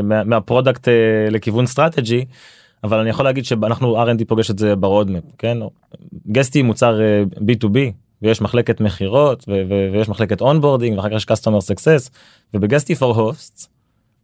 [0.03, 0.89] מה, מה-product
[1.31, 2.25] לכיוון strategy
[2.85, 5.59] אבל אני יכול להגיד שאנחנו R&D פוגש את זה ב-roadmap כן?
[6.33, 7.77] Guesty מוצר אה, B2B
[8.23, 12.11] ויש מחלקת מכירות ו- ו- ויש מחלקת onboarding ואחר כך יש customer success
[12.55, 13.67] וב-Guesty For Hosts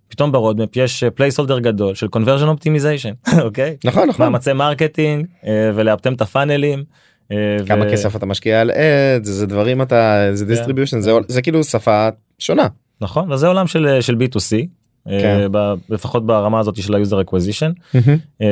[0.08, 3.76] פתאום ב-roadmap יש placeholder גדול של conversion optimization אוקיי?
[3.84, 4.26] נכון נכון.
[4.26, 6.84] מאמצי marketing אה, ולאפטם את ה-funnel-ים.
[7.32, 11.42] אה, כמה ו- כסף אתה משקיע על ads זה דברים אתה זה distribution זה זה
[11.42, 12.66] כאילו שפה שונה.
[13.00, 14.66] נכון וזה עולם של של b2c
[15.08, 15.40] כן.
[15.42, 17.98] אה, ב- לפחות ברמה הזאת של ה-user acquisition
[18.40, 18.46] אה,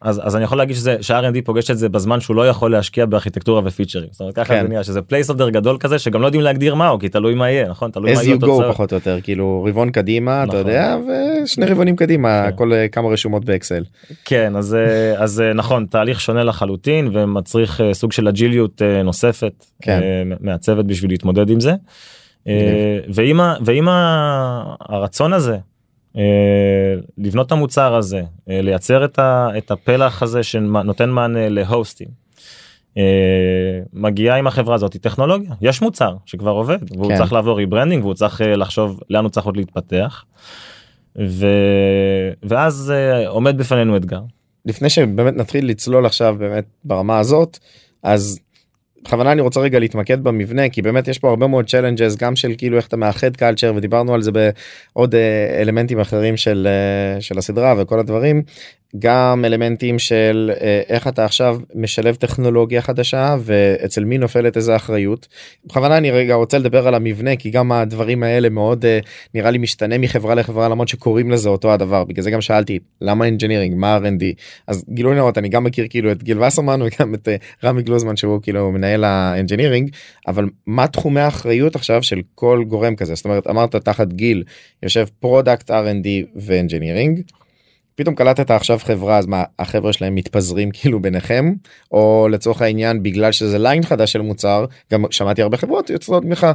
[0.00, 3.06] אז אז אני יכול להגיד שזה שה-R&D פוגש את זה בזמן שהוא לא יכול להשקיע
[3.06, 4.62] בארכיטקטורה ופיצ'רים זאת אומרת ככה כן.
[4.62, 7.68] זה נראה שזה placeholder גדול כזה שגם לא יודעים להגדיר מהו כי תלוי מה יהיה
[7.68, 8.72] נכון תלוי מה as יהיו you go.
[8.72, 10.58] פחות או יותר כאילו רבעון קדימה אתה נכון.
[10.58, 10.96] יודע
[11.44, 12.56] ושני רבעונים קדימה כן.
[12.56, 13.84] כל אה, כמה רשומות באקסל.
[14.24, 14.76] כן אז
[15.16, 20.00] אז נכון תהליך שונה לחלוטין ומצריך סוג של אג'יליות נוספת כן.
[20.40, 21.72] מהצוות בשביל להתמודד עם זה.
[22.46, 22.52] אה,
[23.14, 25.58] ועם ה- ועם ה- הרצון הזה
[26.16, 26.22] אה,
[27.18, 32.08] לבנות את המוצר הזה אה, לייצר את ה- את הפלח הזה שנותן מענה להוסטים.
[33.92, 37.16] מגיעה עם החברה הזאת טכנולוגיה יש מוצר שכבר עובד והוא כן.
[37.16, 40.24] צריך לעבור rebranding והוא צריך לחשוב לאן הוא צריך עוד להתפתח.
[41.18, 41.46] ו...
[42.42, 42.92] ואז
[43.26, 44.20] עומד בפנינו אתגר
[44.66, 47.58] לפני שבאמת נתחיל לצלול עכשיו באמת ברמה הזאת
[48.02, 48.40] אז
[49.04, 52.52] בכוונה אני רוצה רגע להתמקד במבנה כי באמת יש פה הרבה מאוד challenges גם של
[52.58, 57.38] כאילו איך אתה מאחד culture ודיברנו על זה בעוד אה, אלמנטים אחרים של אה, של
[57.38, 58.42] הסדרה וכל הדברים
[58.98, 65.28] גם אלמנטים של אה, איך אתה עכשיו משלב טכנולוגיה חדשה ואצל מי נופלת איזה אחריות.
[65.64, 68.98] בכוונה אני רגע רוצה לדבר על המבנה כי גם הדברים האלה מאוד אה,
[69.34, 73.24] נראה לי משתנה מחברה לחברה למרות שקוראים לזה אותו הדבר בגלל זה גם שאלתי למה
[73.24, 74.24] engineering מה R&D
[74.66, 78.16] אז גילוי נאות אני גם מכיר כאילו את גיל וסרמן וגם את אה, רמי גלוזמן
[78.16, 79.90] שהוא כאילו מנהל האנג'ינירינג
[80.26, 84.44] אבל מה תחומי האחריות עכשיו של כל גורם כזה זאת אומרת אמרת תחת גיל
[84.82, 87.20] יושב product R&D ואנג'ינירינג.
[87.98, 91.52] פתאום קלטת עכשיו חברה אז מה החבר'ה שלהם מתפזרים כאילו ביניכם?
[91.92, 96.46] או לצורך העניין בגלל שזה line חדש של מוצר גם שמעתי הרבה חברות יוצרות ממך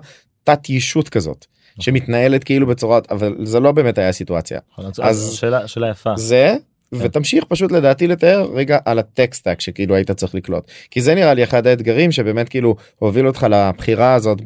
[0.43, 1.45] תת ישות כזאת
[1.79, 6.10] שמתנהלת כאילו בצורת אבל זה לא באמת היה סיטואציה אז אז- שאלה שאלה יפה.
[6.17, 6.56] זה
[6.93, 10.71] ותמשיך פשוט לדעתי לתאר רגע על ה-tech stack שכאילו היית צריך לקלוט.
[10.91, 14.38] כי זה נראה לי אחד האתגרים שבאמת כאילו הוביל אותך לבחירה הזאת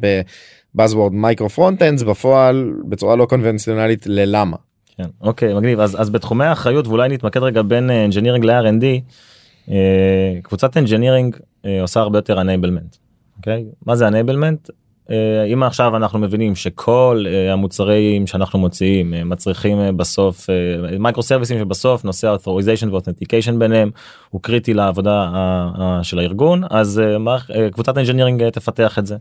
[0.74, 4.56] ב-buzzword micro frontends בפועל בצורה לא קונבנציונלית ללמה.
[4.98, 8.84] כן, אוקיי מגניב אז אז בתחומי האחריות ואולי נתמקד רגע בין engineering ל-R&D
[9.70, 12.98] אה, קבוצת engineering אה, עושה הרבה יותר enablement.
[13.36, 14.70] אוקיי מה זה enablement?
[15.10, 20.46] אה, אם עכשיו אנחנו מבינים שכל אה, המוצרים שאנחנו מוציאים אה, מצריכים בסוף
[20.98, 23.90] micro service-ים שבסוף נושא authorization ו-authentication ביניהם
[24.30, 25.30] הוא קריטי לעבודה
[26.02, 27.02] של הארגון אז
[27.72, 29.16] קבוצת engineering אה, תפתח את זה.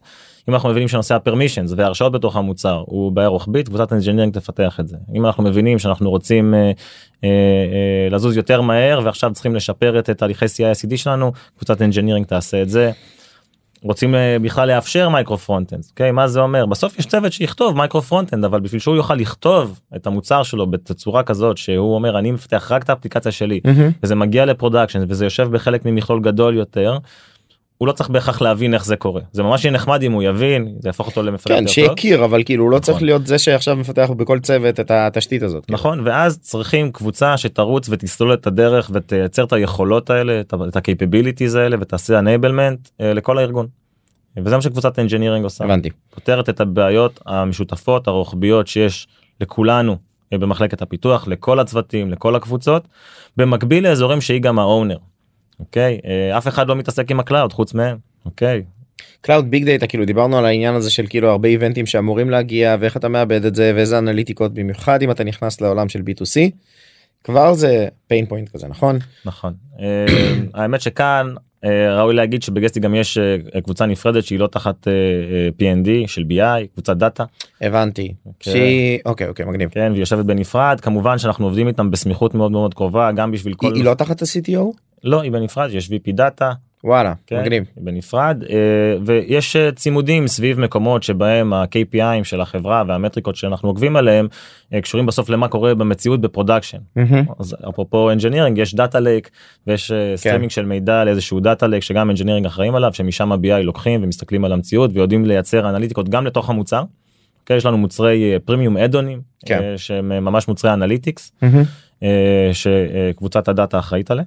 [0.50, 4.88] אם אנחנו מבינים שנושא ה-permissions וההרשאות בתוך המוצר הוא בעיה רוחבית קבוצת engineering תפתח את
[4.88, 6.54] זה אם אנחנו מבינים שאנחנו רוצים
[8.12, 12.92] לזוז יותר מהר ועכשיו צריכים לשפר את תהליכי CI/CD שלנו קבוצת engineering תעשה את זה.
[13.84, 16.12] רוצים אה, בכלל לאפשר micro frontend, אוקיי?
[16.12, 16.66] מה זה אומר?
[16.66, 21.24] בסוף יש צוות שיכתוב micro frontend, אבל בשביל שהוא יוכל לכתוב את המוצר שלו בתצורה
[21.24, 23.92] כזאת שהוא אומר אני מפתח רק את האפליקציה שלי, מהמם.
[24.04, 26.98] וזה מגיע ל-production וזה יושב בחלק ממכלול גדול יותר.
[27.78, 30.76] הוא לא צריך בהכרח להבין איך זה קורה זה ממש יהיה נחמד אם הוא יבין
[30.80, 31.68] זה יהפוך אותו למפתח כן.
[31.68, 33.06] שיכיר אבל כאילו הוא לא צריך נכון.
[33.06, 35.66] להיות זה שעכשיו מפתח בכל צוות את התשתית הזאת.
[35.66, 35.78] כאילו.
[35.78, 40.76] נכון ואז צריכים קבוצה שתרוץ ותסלול את הדרך ותייצר את היכולות האלה את ה- את
[40.76, 43.68] ה-capabilities האלה ותעשה enablement אה, לכל הארגון.
[44.46, 45.64] וזה מה שקבוצת engineering עושה.
[45.66, 45.90] הבנתי.
[46.16, 49.08] פותרת את הבעיות המשותפות הרוחביות שיש
[49.42, 49.98] לכולנו
[50.34, 52.88] אה, במחלקת הפיתוח לכל הצוותים לכל הקבוצות
[53.38, 54.98] במקביל לאזורים שהיא גם ה-owner.
[55.60, 56.00] אוקיי?
[56.06, 57.98] אה, אף אחד לא מתעסק עם ה-cloud חוץ מהם.
[58.26, 58.64] אוקיי?
[59.22, 62.98] cloud big data כאילו דיברנו על העניין הזה של כאילו הרבה event-ים שאמורים להגיע ואיך
[62.98, 66.52] אתה מעבד את זה ואיזה אנליטיקות במיוחד אם אתה נכנס לעולם של b2c.
[67.24, 68.98] כבר זה pain point כזה נכון?
[69.26, 69.54] נכון.
[69.80, 70.06] אה,
[70.62, 73.18] האמת שכאן אה, ראוי להגיד שב-Guesty גם יש
[73.64, 74.88] קבוצה נפרדת שהיא לא תחת
[75.60, 77.24] P&D של BI קבוצת data
[77.62, 78.14] הבנתי.
[78.26, 78.54] אוקיי.
[78.54, 79.70] שהיא אוקיי אוקיי מגניב.
[79.70, 80.80] כן והיא יושבת בנפרד.
[80.82, 84.87] כמובן שאנחנו עובדים איתם בסמיכות מאוד מאוד קרובה גם בשביל כל היא לא תחת ה-CTO
[85.04, 88.58] לא היא בנפרד יש VP data וואלה כן, מגניב בנפרד אה,
[89.06, 94.28] ויש אה, צימודים סביב מקומות שבהם ה-KPI-ים של החברה והמטריקות שאנחנו עוקבים עליהם
[94.74, 96.78] אה, קשורים בסוף למה קורה במציאות ב-production.
[96.96, 97.26] מהמם.
[97.40, 99.30] אז אפרופו engineering יש data lake
[99.68, 100.16] ויש כן.
[100.16, 104.54] סטרימינג של מידע לאיזשהו data lake שגם engineering אחראים עליו שמשם ה-BI לוקחים ומסתכלים על
[104.54, 106.84] המציאות ויודעים לייצר אנליטיקות גם לתוך המוצר.
[107.46, 109.74] כן, יש לנו מוצרי פרימיום add-on-ים כן.
[109.78, 111.32] שהם ממש מוצרי analytics.
[112.04, 114.24] אה, שקבוצת ה-data אחראית עליה.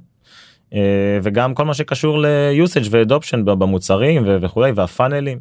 [0.74, 5.38] אה, וגם כל מה שקשור ל-usage ו-adoption במוצרים וכולי והפאנלים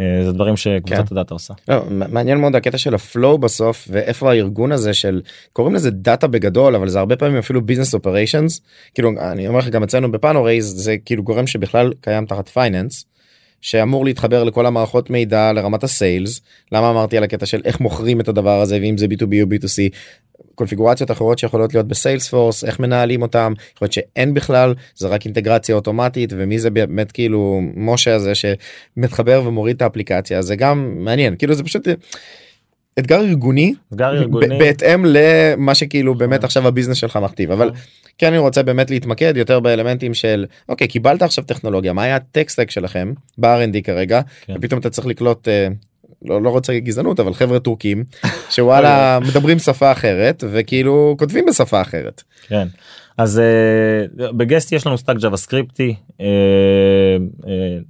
[0.00, 1.14] אה, זה דברים שקבוצת כן.
[1.14, 1.54] הדאטה עושה.
[1.68, 5.20] לא, מעניין מאוד הקטע של הפלואו בסוף ואיפה הארגון הזה של
[5.52, 8.60] קוראים לזה דאטה בגדול אבל זה הרבה פעמים אפילו business operations
[8.94, 13.11] כאילו אני אומר לך גם אצלנו בפאנורייז זה כאילו גורם שבכלל קיים תחת finance.
[13.62, 16.40] שאמור להתחבר לכל המערכות מידע לרמת ה-sales
[16.72, 19.94] למה אמרתי על הקטע של איך מוכרים את הדבר הזה ואם זה b2b או b2c
[20.54, 23.52] קונפיגורציות אחרות שיכולות להיות בסיילס פורס איך מנהלים אותם?
[23.76, 29.42] יכול להיות שאין בכלל זה רק אינטגרציה אוטומטית ומי זה באמת כאילו משה הזה שמתחבר
[29.46, 30.42] ומוריד את האפליקציה?
[30.42, 31.36] זה גם מעניין.
[31.36, 31.88] כאילו זה פשוט
[32.98, 34.58] אתגר ארגוני אתגר ארגוני.
[34.58, 37.50] בהתאם למה שכאילו באמת עכשיו הביזנס שלך מכתיב.
[37.50, 37.70] אבל
[38.18, 42.70] כן אני רוצה באמת להתמקד יותר באלמנטים של אוקיי קיבלת עכשיו טכנולוגיה מה היה הטקסטק
[42.70, 44.54] שלכם ב-R&D כרגע כן.
[44.56, 45.48] ופתאום אתה צריך לקלוט.
[45.48, 45.68] אה,
[46.24, 48.04] לא, לא רוצה גזענות אבל חבר'ה טורקים
[48.54, 52.22] שוואלה מדברים שפה אחרת וכאילו כותבים בשפה אחרת.
[52.46, 52.68] כן.
[53.18, 55.94] אז uh, בגסטי יש לנו stack ג'אווה סקריפטי,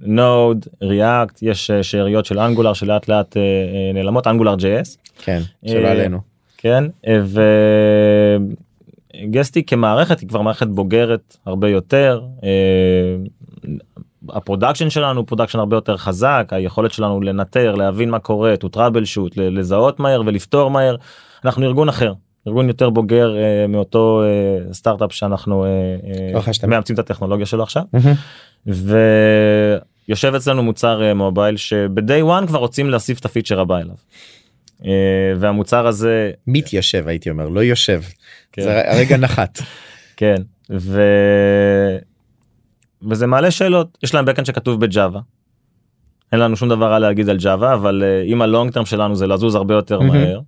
[0.01, 5.41] Node, React, יש אה, שאריות של Angular שלאט לאט uh, uh, נעלמות, Angular JS, כן
[5.65, 6.19] שלא אה, עלינו.
[6.57, 7.19] כן, אה,
[9.15, 12.21] וגסטי כמערכת היא כבר מערכת בוגרת הרבה יותר.
[12.43, 12.49] אה,
[14.29, 19.31] ה-production שלנו הוא production הרבה יותר חזק, היכולת שלנו לנטר, להבין מה קורה, to troubleshoot,
[19.35, 20.95] לזהות מהר ולפתור מהר.
[21.45, 22.13] אנחנו ארגון אחר,
[22.47, 25.69] ארגון יותר בוגר אה, מאותו אה, סטארט-אפ שאנחנו אה,
[26.63, 26.67] אה.
[26.67, 27.83] מאמצים את הטכנולוגיה שלו עכשיו.
[27.93, 28.13] מהמם.
[30.07, 33.95] ויושב אצלנו מוצר אה, מובייל שב-day one כבר רוצים להוסיף את ה-feature הבא אליו.
[34.85, 38.01] אה, והמוצר הזה מתיישב הייתי אומר לא יושב.
[38.51, 38.61] כן.
[38.61, 39.59] זה הרגע נחת.
[40.17, 40.35] כן
[40.69, 41.01] ו...
[43.09, 45.21] וזה מעלה שאלות יש להם בקאנד שכתוב בג'אווה.
[46.31, 49.55] אין לנו שום דבר רע להגיד על ג'אווה אבל אם הלונג טרם שלנו זה לזוז
[49.55, 49.99] הרבה יותר.
[49.99, 50.39] מהר.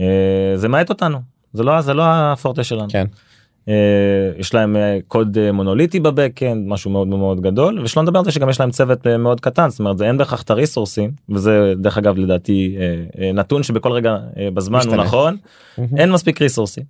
[0.00, 1.18] אה, זה מאט אותנו
[1.54, 2.88] זה לא זה לא הפורטה שלנו.
[2.88, 3.06] כן.
[3.68, 3.74] אה,
[4.38, 8.32] יש להם אה, קוד אה, מונוליטי בבקאנד משהו מאוד מאוד גדול ושלא נדבר על זה
[8.32, 11.98] שגם יש להם צוות מאוד קטן זאת אומרת זה אין בהכרח את הריסורסים וזה דרך
[11.98, 12.76] אגב לדעתי
[13.34, 14.16] נתון שבכל רגע
[14.54, 15.04] בזמן הוא משתנה.
[15.04, 15.36] נכון
[15.78, 15.96] מהמם.
[15.96, 16.84] אין מספיק ריסורסים.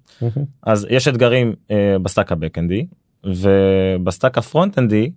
[0.62, 1.54] אז יש אתגרים
[2.03, 2.87] ב-stack הבקאנדי
[3.24, 5.10] וב-stack הפרונט-אנדי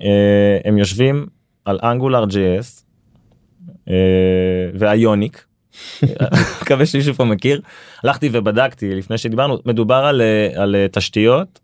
[0.00, 1.26] אה, הם יושבים
[1.64, 2.82] על Angular JS
[3.88, 3.94] אה,
[4.74, 5.44] ו-Ionic.
[6.62, 7.60] מקווה שמישהו פה מכיר
[8.04, 11.60] הלכתי ובדקתי לפני שדיברנו מדובר על, אה, על אה, תשתיות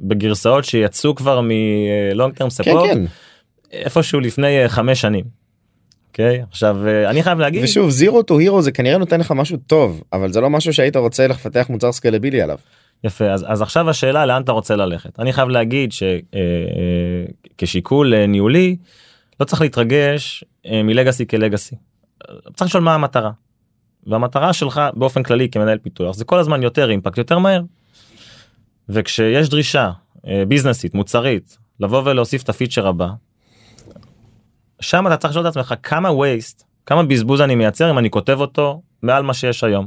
[0.00, 3.04] בגרסאות שיצאו כבר מ-long term support כן
[3.72, 5.24] איפשהו לפני אה, חמש שנים.
[6.08, 9.56] אוקיי עכשיו אה, אני חייב להגיד ושוב זירו טו הירו זה כנראה נותן לך משהו
[9.66, 12.58] טוב אבל זה לא משהו שהיית רוצה לפתח מוצר סקלבילי עליו.
[13.04, 15.90] יפה אז, אז עכשיו השאלה לאן אתה רוצה ללכת אני חייב להגיד
[17.58, 18.76] שכשיקול אה, ניהולי
[19.40, 21.76] לא צריך להתרגש אה, מלגאסי כלגאסי.
[22.54, 23.30] צריך לשאול מה המטרה.
[24.06, 27.62] והמטרה שלך באופן כללי כמנהל פיתוח זה כל הזמן יותר אימפקט יותר מהר.
[28.88, 29.90] וכשיש דרישה
[30.26, 33.08] אה, ביזנסית מוצרית לבוא ולהוסיף את הפיצ'ר הבא.
[34.80, 38.40] שם אתה צריך לשאול את עצמך כמה waste כמה בזבוז אני מייצר אם אני כותב
[38.40, 39.86] אותו מעל מה שיש היום.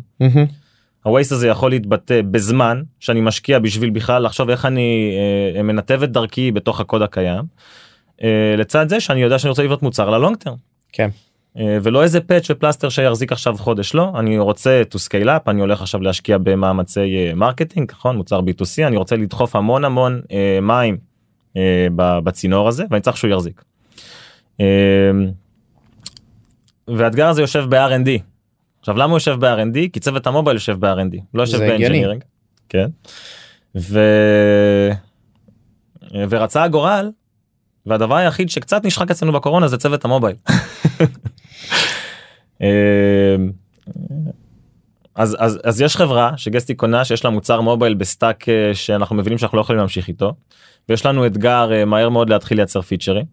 [1.03, 5.11] ה-waste הזה יכול להתבטא בזמן שאני משקיע בשביל בכלל לחשוב איך אני
[5.55, 7.43] אה, מנתב את דרכי בתוך הקוד הקיים.
[8.23, 10.55] אה, לצד זה שאני יודע שאני רוצה לבנות מוצר ל-long term.
[10.91, 11.09] כן.
[11.57, 15.61] אה, ולא איזה patch ופלסטר שיחזיק עכשיו חודש לא אני רוצה to scale up אני
[15.61, 20.59] הולך עכשיו להשקיע במאמצי אה, marketing נכון מוצר b2c אני רוצה לדחוף המון המון אה,
[20.61, 20.97] מים
[21.57, 23.63] אה, בצינור הזה ואני צריך שהוא יחזיק.
[24.59, 24.65] אה,
[26.87, 28.09] והאתגר הזה יושב ב-R&D.
[28.79, 29.77] עכשיו למה הוא יושב ב-R&D?
[29.93, 31.57] כי צוות המובייל יושב ב-R&D לא יושב.
[31.57, 32.23] באנג'ינירינג.
[32.69, 32.87] כן.
[33.75, 33.99] ו...
[36.29, 37.11] ורצה הגורל
[37.85, 40.35] והדבר היחיד שקצת נשחק אצלנו בקורונה זה צוות המובייל.
[42.61, 43.35] אה,
[45.15, 49.37] אז אז אז יש חברה שגסטי קונה שיש לה מוצר מובייל ב-stack אה, שאנחנו מבינים
[49.37, 50.33] שאנחנו לא יכולים להמשיך איתו
[50.89, 53.25] ויש לנו אתגר אה, מהר מאוד להתחיל לייצר פיצ'רים.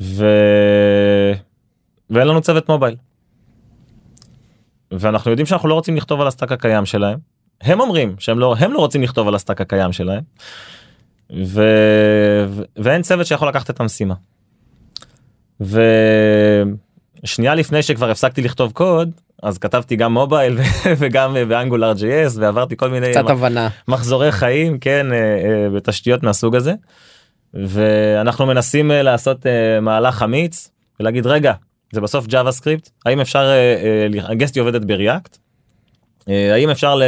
[0.00, 0.26] ו...
[2.10, 2.96] ואין לנו צוות מובייל.
[4.90, 7.18] ואנחנו יודעים שאנחנו לא רוצים לכתוב על ה-stack הקיים שלהם.
[7.60, 10.22] הם אומרים שהם לא הם לא רוצים לכתוב על ה-stack הקיים שלהם.
[11.36, 11.62] ו...
[12.48, 12.62] ו...
[12.76, 14.14] ואין צוות שיכול לקחת את המשימה.
[15.60, 19.10] ושנייה לפני שכבר הפסקתי לכתוב קוד
[19.42, 20.62] אז כתבתי גם מובייל ו-
[20.98, 23.68] וגם אה, ב-Angular JS ועברתי כל מיני קצת הבנה.
[23.88, 26.74] מחזורי חיים כן אה, אה, בתשתיות מהסוג הזה.
[27.54, 29.46] ואנחנו מנסים לעשות
[29.82, 31.52] מהלך אמיץ ולהגיד רגע
[31.92, 33.50] זה בסוף JavaScript האם אפשר
[34.32, 35.38] גסטי עובדת ב-React.
[36.26, 37.00] האם אפשר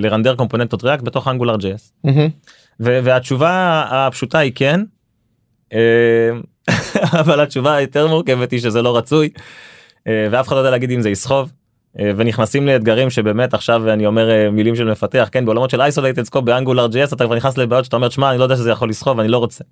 [0.00, 1.90] לרנדר קומפוננטות React בתוך Angular JS.
[2.04, 2.28] מהמם.
[2.80, 4.80] והתשובה הפשוטה היא כן.
[5.72, 6.30] אה,
[7.20, 9.28] אבל התשובה היותר מורכבת היא שזה לא רצוי.
[10.06, 11.50] אה, ואף אחד לא יודע להגיד אם זה יסחוב.
[11.98, 16.30] אה, ונכנסים לאתגרים שבאמת עכשיו אני אומר אה, מילים של מפתח כן בעולמות של isolated
[16.30, 18.88] scope ב-Angular JS אתה כבר נכנס לבעיות שאתה אומר שמע אני לא יודע שזה יכול
[18.88, 19.64] לסחוב אני לא רוצה.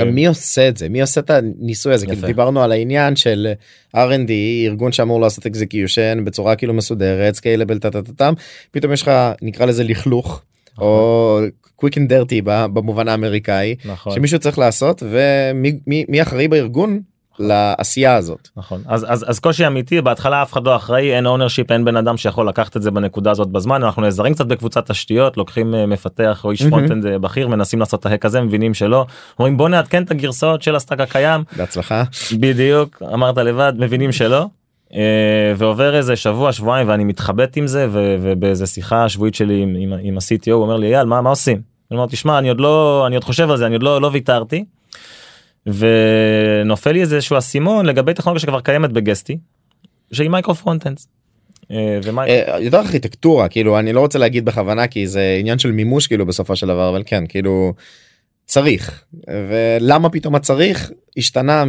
[0.00, 2.26] גם מי עושה את זה מי עושה את הניסוי הזה כאילו.
[2.26, 3.52] דיברנו על העניין של
[3.96, 4.30] R&D
[4.66, 8.34] ארגון שאמור לעשות execution בצורה כאילו מסודרת scalable טה-טה-טם
[8.70, 9.10] פתאום יש לך
[9.42, 10.42] נקרא לזה לכלוך
[10.78, 11.40] או
[11.84, 14.14] and dirty ב- במובן האמריקאי נכון.
[14.14, 17.00] שמישהו צריך לעשות ומי מי- מי אחראי בארגון
[17.38, 18.48] לעשייה הזאת.
[18.56, 21.96] נכון אז אז אז קושי אמיתי בהתחלה אף אחד לא אחראי אין ownership אין בן
[21.96, 25.86] אדם שיכול לקחת את זה בנקודה הזאת בזמן אנחנו נעזרים קצת בקבוצת תשתיות לוקחים אה,
[25.86, 26.62] מפתח או איש.
[26.62, 29.06] frontend אה, בכיר מנסים לעשות את ה-hack הזה מבינים שלא
[29.38, 32.02] אומרים בוא נעדכן את הגרסאות של ה-stack הקיים בהצלחה.
[32.38, 34.46] בדיוק אמרת לבד מבינים שלא.
[34.94, 35.00] אה,
[35.56, 40.14] ועובר איזה שבוע שבועיים ואני מתחבט עם זה ובאיזה שיחה שבועית שלי עם, עם, עם
[40.18, 41.60] ה-CTO הוא אומר לי אייל מה מה עושים.
[41.90, 44.10] אני אומר תשמע אני עוד לא אני עוד חושב על זה אני עוד לא לא
[44.12, 44.64] ויתרתי.
[45.66, 49.38] ונופל לי איזשהו אסימון לגבי טכנולוגיה שכבר קיימת בגסטי.
[50.12, 51.08] שהיא micro frontends.
[51.70, 55.72] אה, ומי- אה, יותר ארכיטקטורה כאילו אני לא רוצה להגיד בכוונה כי זה עניין של
[55.72, 57.72] מימוש כאילו בסופו של דבר אבל כן כאילו
[58.46, 61.64] צריך ולמה פתאום הצריך השתנה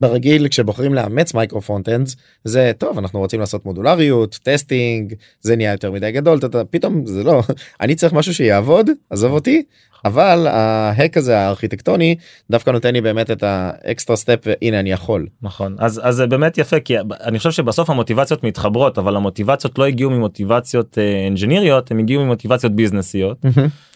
[0.00, 5.92] מברגיל כשבוחרים לאמץ micro frontends זה טוב אנחנו רוצים לעשות מודולריות testing זה נהיה יותר
[5.92, 7.42] מדי גדול טה-טה, פתאום זה לא
[7.80, 9.62] אני צריך משהו שיעבוד עזוב אותי
[10.04, 12.16] אבל ה-hack הזה הארכיטקטוני
[12.50, 15.26] דווקא נותן לי באמת את ה-extra step והנה אני יכול.
[15.42, 19.84] נכון אז אז זה באמת יפה כי אני חושב שבסוף המוטיבציות מתחברות אבל המוטיבציות לא
[19.84, 23.44] הגיעו ממוטיבציות אה, אנג'יניריות הם הגיעו ממוטיבציות ביזנסיות.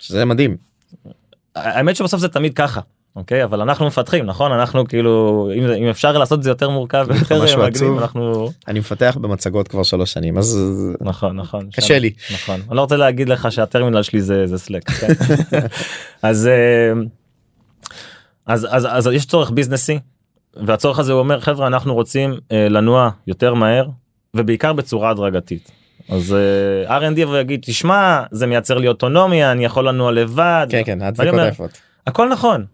[0.01, 0.69] שזה מדהים.
[1.57, 2.81] האמת שבסוף זה תמיד ככה
[3.17, 7.07] אוקיי אבל אנחנו מפתחים נכון אנחנו כאילו אם, אם אפשר לעשות את זה יותר מורכב
[7.09, 7.99] ויותר מגניב.
[7.99, 10.59] אנחנו אני מפתח במצגות כבר שלוש שנים אז
[11.01, 12.13] נכון נכון קשה שם- לי.
[12.35, 15.15] נכון אני לא רוצה להגיד לך שהטרמינל שלי זה זה סלק כן?
[16.23, 16.93] אז אה,
[18.47, 19.99] אז אז אז יש צורך ביזנסי
[20.67, 23.87] והצורך הזה הוא אומר חברה אנחנו רוצים אה, לנוע יותר מהר
[24.35, 25.71] ובעיקר בצורה הדרגתית.
[26.09, 26.35] אז
[26.89, 30.99] אה, R&D יבוא ויגיד תשמע זה מייצר לי אוטונומיה אני יכול לנוע לבד כן כן
[31.29, 31.81] אומר, היפות.
[32.07, 32.65] הכל נכון.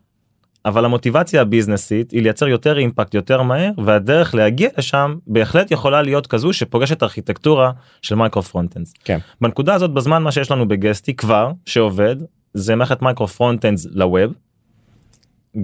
[0.65, 6.27] אבל המוטיבציה הביזנסית היא לייצר יותר אימפקט יותר מהר והדרך להגיע לשם בהחלט יכולה להיות
[6.27, 7.71] כזו שפוגשת ארכיטקטורה
[8.03, 8.95] של micro frontends.
[9.05, 9.19] כן.
[9.41, 12.17] בנקודה הזאת בזמן מה שיש לנו ב Guesty כבר שעובד
[12.55, 14.33] זה מערכת micro frontends ל web.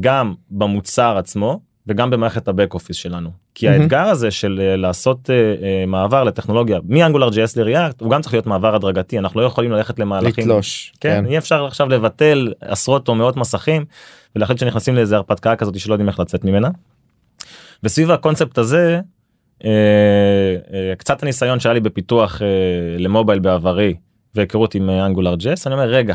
[0.00, 3.30] גם במוצר עצמו וגם במערכת ה back office שלנו.
[3.54, 3.80] כי מהמם.
[3.80, 8.10] האתגר הזה של אה, לעשות אה, אה, מעבר לטכנולוגיה מ Angular JS ל React הוא
[8.10, 10.44] גם צריך להיות מעבר הדרגתי אנחנו לא יכולים ללכת למהלכים.
[10.44, 10.92] לתלוש.
[11.00, 13.84] כן, אי אפשר עכשיו לבטל עשרות או מאות מסכים
[14.36, 16.68] ולהחליט שנכנסים לאיזה הרפתקה כזאת שלא יודעים איך לצאת ממנה.
[17.82, 19.00] וסביב הקונספט הזה
[19.64, 19.70] אה,
[20.72, 22.46] אה, קצת הניסיון שהיה לי בפיתוח אה,
[22.98, 23.94] למובייל בעברי
[24.34, 26.14] והיכרות עם Angular JS אני אומר רגע.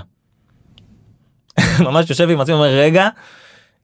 [1.86, 3.10] ממש יושב עם עצמי אומר רגע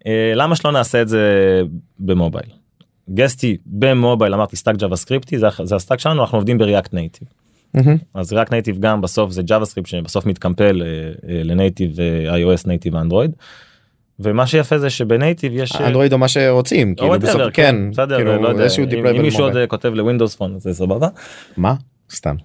[0.08, 1.62] אה, למה שלא נעשה את זה
[2.00, 2.61] במובייל.
[3.10, 6.94] Guesty במובייל אמרתי stack JavaScript י זה, זה ה stack שלנו אנחנו עובדים ב React
[6.94, 7.28] Native.
[7.74, 7.98] מהמם.
[8.14, 12.68] אז React Native גם בסוף זה JavaScript שבסוף מתקמפל אה, אה, ל native אה, iOS
[12.68, 13.32] native Android.
[14.20, 18.42] ומה שיפה זה שבנייטיב יש אנדרואיד או מה שרוצים או כאילו בסוף כן בסדר כאילו
[18.42, 21.08] לא יודע איזשהו אם- אם מישהו עוד כותב לווינדוס פון זה סבבה
[21.58, 21.74] מה
[22.12, 22.36] סתם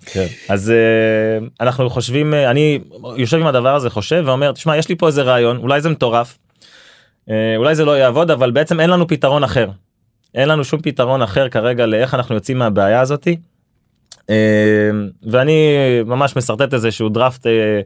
[0.49, 2.79] אז אה, אנחנו חושבים אה, אני
[3.17, 6.39] יושב עם הדבר הזה חושב ואומר תשמע יש לי פה איזה רעיון אולי זה מטורף.
[7.57, 9.69] אולי זה לא יעבוד אבל בעצם אין לנו פתרון אחר.
[10.37, 13.37] אין לנו שום פתרון אחר כרגע לאיך אנחנו יוצאים מהבעיה הזאתי.
[14.31, 14.91] אה,
[15.23, 15.77] ואני
[16.07, 17.81] ממש משרטט איזשהו דראפט אה,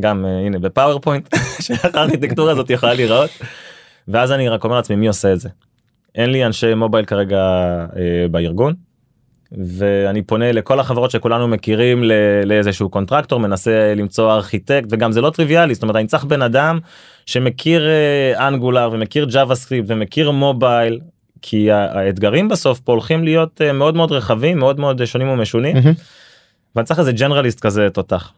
[0.00, 1.34] גם אה, הנה ב PowerPoint
[1.64, 3.30] שאיך הארכיטקטורה הזאת יכולה להיראות.
[4.08, 5.48] ואז אני רק אומר לעצמי מי עושה את זה.
[6.14, 7.38] אין לי אנשי מובייל כרגע
[7.96, 8.74] אה, בארגון.
[9.52, 12.12] ואני פונה לכל החברות שכולנו מכירים ל-
[12.44, 16.78] לאיזשהו contractor מנסה למצוא ארכיטקט וגם זה לא טריוויאלי זאת אומרת אני צריך בן אדם
[17.26, 17.88] שמכיר
[18.36, 21.00] Angular ומכיר JavaScript ומכיר מובייל
[21.42, 25.92] כי האתגרים בסוף פה הולכים להיות אה, מאוד מאוד רחבים מאוד מאוד שונים ומשונים מהמם.
[26.76, 28.32] ואני צריך איזה ג'נרליסט כזה תותח.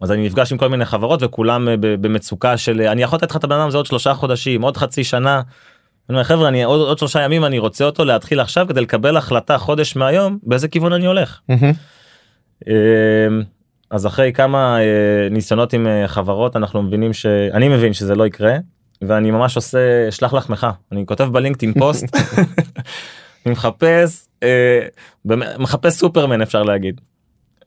[0.00, 3.30] אז אני נפגש עם כל מיני חברות וכולם אה, במצוקה של אה, אני יכול לתת
[3.30, 5.42] לך את הבן אדם הזה עוד שלושה חודשים עוד חצי שנה.
[6.08, 9.16] אני אומר חבר'ה אני עוד, עוד שלושה ימים אני רוצה אותו להתחיל עכשיו כדי לקבל
[9.16, 11.40] החלטה חודש מהיום באיזה כיוון אני הולך.
[12.68, 12.72] אמ,
[13.90, 14.78] אז אחרי כמה
[15.30, 18.56] ניסיונות עם חברות אנחנו מבינים שאני מבין שזה לא יקרה
[19.02, 22.04] ואני ממש עושה שלח לחמך אני כותב בלינקדאין פוסט
[23.46, 24.86] אני מחפש אה,
[25.58, 27.00] מחפש סופרמן אפשר להגיד.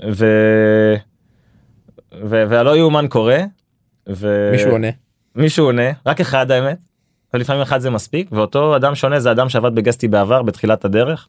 [0.10, 0.26] ו...
[2.24, 2.44] ו...
[2.50, 3.40] והלא יאומן קורה.
[4.10, 4.50] ו...
[4.52, 4.88] מישהו עונה.
[5.36, 6.78] מישהו עונה רק אחד האמת.
[7.34, 11.28] ולפעמים אחד זה מספיק ואותו אדם שונה זה אדם שעבד בגסטי בעבר בתחילת הדרך.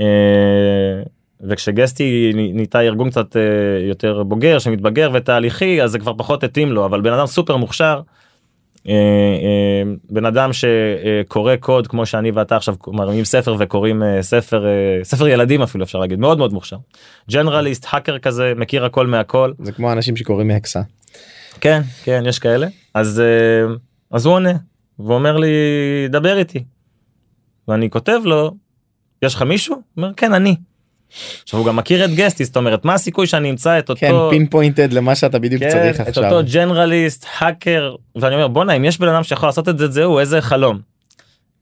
[0.00, 1.02] אה,
[1.40, 3.42] וכשגסטי נהייתה ארגון קצת אה,
[3.88, 8.00] יותר בוגר שמתבגר ותהליכי אז זה כבר פחות התאים לו אבל בן אדם סופר מוכשר.
[8.88, 14.64] אה, אה, בן אדם שקורא קוד כמו שאני ואתה עכשיו מרימים ספר וקוראים אה, ספר
[15.02, 16.76] ספר ילדים אפילו אפשר להגיד מאוד מאוד מוכשר.
[17.30, 20.80] ג'נרליסט האקר כזה מכיר הכל מהכל זה כמו האנשים שקוראים מהקסה.
[21.60, 23.22] כן כן יש כאלה אז
[24.10, 24.52] אז הוא עונה
[24.98, 25.48] ואומר לי
[26.08, 26.64] דבר איתי.
[27.68, 28.54] ואני כותב לו
[29.22, 29.74] יש לך מישהו?
[29.74, 30.56] הוא אומר כן אני.
[31.42, 34.12] עכשיו הוא גם מכיר את גסטי זאת אומרת מה הסיכוי שאני אמצא את אותו כן
[34.30, 36.24] פין פוינטד למה שאתה בדיוק כן, צריך את עכשיו.
[36.24, 40.18] אותו ג'נרליסט האקר ואני אומר בואנה אם יש בן אדם שיכול לעשות את זה זהו
[40.18, 40.78] איזה חלום.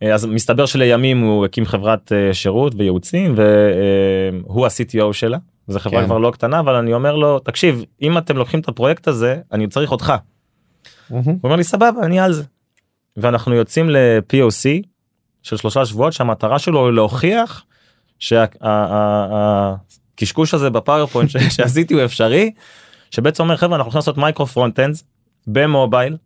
[0.03, 5.39] אה, אז מסתבר שלימים הוא הקים חברת אה, שירות וייעוצים והוא ה-CTO שלה.
[5.69, 6.07] זו חברה כן.
[6.07, 9.67] כבר לא קטנה אבל אני אומר לו תקשיב אם אתם לוקחים את הפרויקט הזה אני
[9.67, 10.13] צריך אותך.
[11.09, 12.43] הוא אומר לי סבבה אני על זה.
[13.17, 14.87] ואנחנו יוצאים ל-POC
[15.43, 17.65] של שלושה שבועות שהמטרה שלו היא להוכיח
[18.21, 18.55] שהקשקוש
[20.55, 22.51] הזה ב PowerPoint שעשיתי הוא אפשרי
[23.11, 25.05] שבעצם אומר חבר'ה אנחנו הולכים לעשות micro front-ends
[25.47, 26.17] במובייל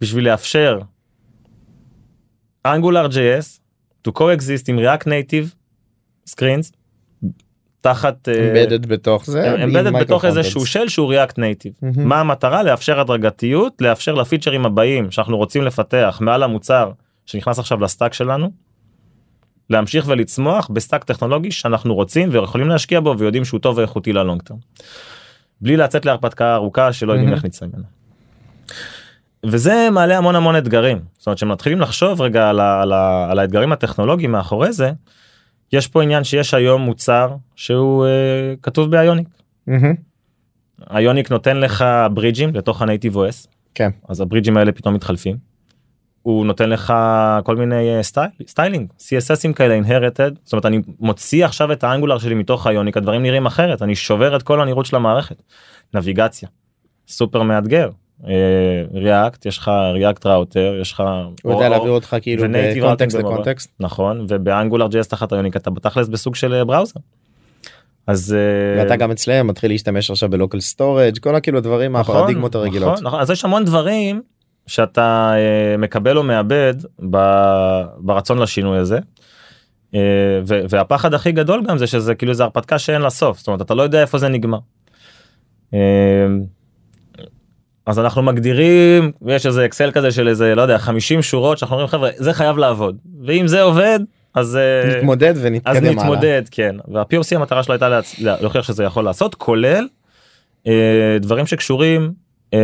[0.00, 0.78] בשביל לאפשר
[2.66, 3.58] Angular JS
[4.08, 5.54] to coexist עם React Native
[6.30, 6.72] screens
[7.84, 9.64] תחת אה, embedded בתוך זה.
[9.64, 10.26] embedded עם בתוך microcontrols.
[10.26, 11.72] איזשהו של שהוא React Native.
[11.82, 12.08] מהמם.
[12.08, 12.62] מה המטרה?
[12.62, 16.90] לאפשר הדרגתיות, לאפשר לפיצ'רים הבאים שאנחנו רוצים לפתח מעל המוצר
[17.26, 18.50] שנכנס עכשיו ל stack שלנו.
[19.70, 24.18] להמשיך ולצמוח ב stack טכנולוגי שאנחנו רוצים ויכולים להשקיע בו ויודעים שהוא טוב ואיכותי ל
[24.18, 24.56] long term.
[25.60, 27.32] בלי לצאת להרפתקה ארוכה שלא יודעים.
[27.32, 27.84] איך נצא ממנה.
[29.46, 33.38] וזה מעלה המון המון אתגרים זאת אומרת שמתחילים לחשוב רגע על, ה, על, ה, על
[33.38, 34.92] האתגרים הטכנולוגיים מאחורי זה.
[35.72, 39.28] יש פה עניין שיש היום מוצר שהוא אה, כתוב ב Ionic.
[40.96, 41.84] Ionic נותן לך
[42.14, 43.90] ברידג'ים לתוך ה native OS כן.
[44.08, 45.53] אז הברידג'ים האלה פתאום מתחלפים.
[46.24, 46.94] הוא נותן לך
[47.44, 51.84] כל מיני אה, style, styling CSS ים כאלה inherited זאת אומרת אני מוציא עכשיו את
[51.84, 55.42] ה Angular שלי מתוך Ionic הדברים נראים אחרת אני שובר את כל הנראות של המערכת.
[55.94, 56.48] נביגציה
[57.08, 57.90] סופר מאתגר.
[58.94, 61.02] React יש לך React Router יש לך
[61.42, 62.44] הוא יודע להעביר אותך כאילו
[62.76, 63.16] בקונטקסט.
[63.16, 63.70] לקונטקסט.
[63.80, 67.00] נכון וב Angular JS תחת Ionic אתה בתכלס בסוג של אה, browser.
[68.06, 72.16] אז אה, ואתה גם אצלם מתחיל להשתמש עכשיו ב local storage כל הכאילו הדברים נכון,
[72.16, 72.92] הפרדיגמות הרגילות.
[72.92, 73.20] נכון, נכון.
[73.20, 74.22] אז יש המון דברים
[74.66, 76.74] שאתה אה, מקבל או מאבד
[77.98, 78.98] ברצון לשינוי הזה.
[79.94, 80.00] אה,
[80.44, 83.74] והפחד הכי גדול גם זה שזה כאילו זה הרפתקה שאין לה סוף זאת אומרת אתה
[83.74, 84.58] לא יודע איפה זה נגמר.
[85.74, 85.78] אה,
[87.86, 91.88] אז אנחנו מגדירים יש איזה אקסל כזה של איזה לא יודע 50 שורות שאנחנו אומרים
[91.88, 92.96] חבר'ה זה חייב לעבוד
[93.26, 94.00] ואם זה עובד
[94.34, 94.58] אז
[94.96, 95.92] נתמודד אז ונתקדם הלאה.
[95.92, 98.14] נתמודד כן וה-POC המטרה שלו הייתה להצ...
[98.18, 99.88] להוכיח שזה יכול לעשות כולל
[100.66, 102.12] אה, דברים שקשורים
[102.54, 102.58] אה,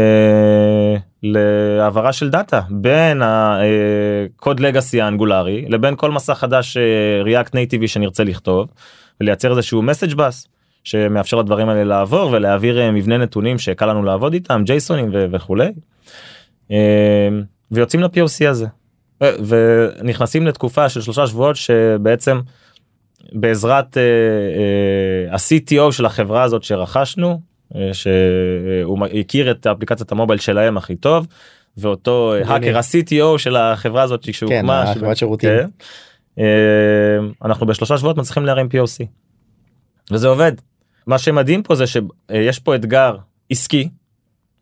[1.23, 8.25] להעברה של דאטה בין הקוד לגאסי האנגולרי לבין כל מסע חדש אה, React Native שנרצה
[8.25, 8.69] לכתוב
[9.21, 10.49] ולייצר איזשהו message bus
[10.85, 15.69] שמאפשר לדברים האלה לעבור ולהעביר אה, מבנה נתונים שקל לנו לעבוד איתם ג'ייסונים וכולי.
[16.71, 17.29] אה,
[17.71, 18.67] ויוצאים ל-POC הזה.
[19.21, 22.41] ונכנסים לתקופה של שלושה שבועות שבעצם
[23.33, 27.37] בעזרת אה, אה, ה-CTO של החברה הזאת שרכשנו אה,
[27.93, 31.27] שהוא מ- הכיר את אפליקציית המובייל שלהם הכי טוב
[31.77, 32.53] ואותו אה.
[32.55, 35.51] האקר ה-CTO של החברה הזאת כן, שהוקמה החברת שירותים.
[35.51, 35.69] כן.
[36.39, 36.45] אה,
[37.45, 39.05] אנחנו בשלושה שבועות מצליחים להרים POC.
[40.13, 40.53] וזה עובד.
[41.07, 43.17] מה שמדהים פה זה שיש פה אתגר
[43.51, 43.89] עסקי.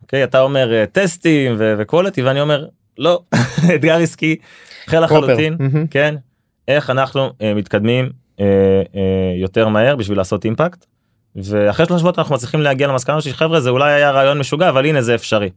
[0.02, 2.66] אוקיי אתה אומר אה, טסטים וקוולטי ואני אומר
[2.98, 3.22] לא
[3.74, 4.36] אתגר עסקי
[4.88, 5.00] אחר.
[5.00, 5.86] לחלוטין מהמם.
[5.86, 6.14] כן
[6.68, 8.44] איך אנחנו אה, מתקדמים אה,
[8.94, 9.00] אה,
[9.40, 10.86] יותר מהר בשביל לעשות אימפקט.
[11.44, 15.02] ואחרי שלושה שבועות אנחנו מצליחים להגיע למסקנה שחבר'ה זה אולי היה רעיון משוגע אבל הנה
[15.02, 15.50] זה אפשרי.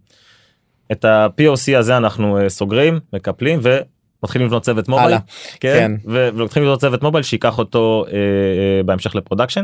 [0.91, 5.17] את ה-POC הזה אנחנו אה, סוגרים מקפלים ומתחילים לבנות צוות מובייל.
[5.59, 5.91] כן, כן.
[6.11, 9.63] ו- ולוקחים לבנות צוות מובייל שייקח אותו אה, אה, בהמשך ל production.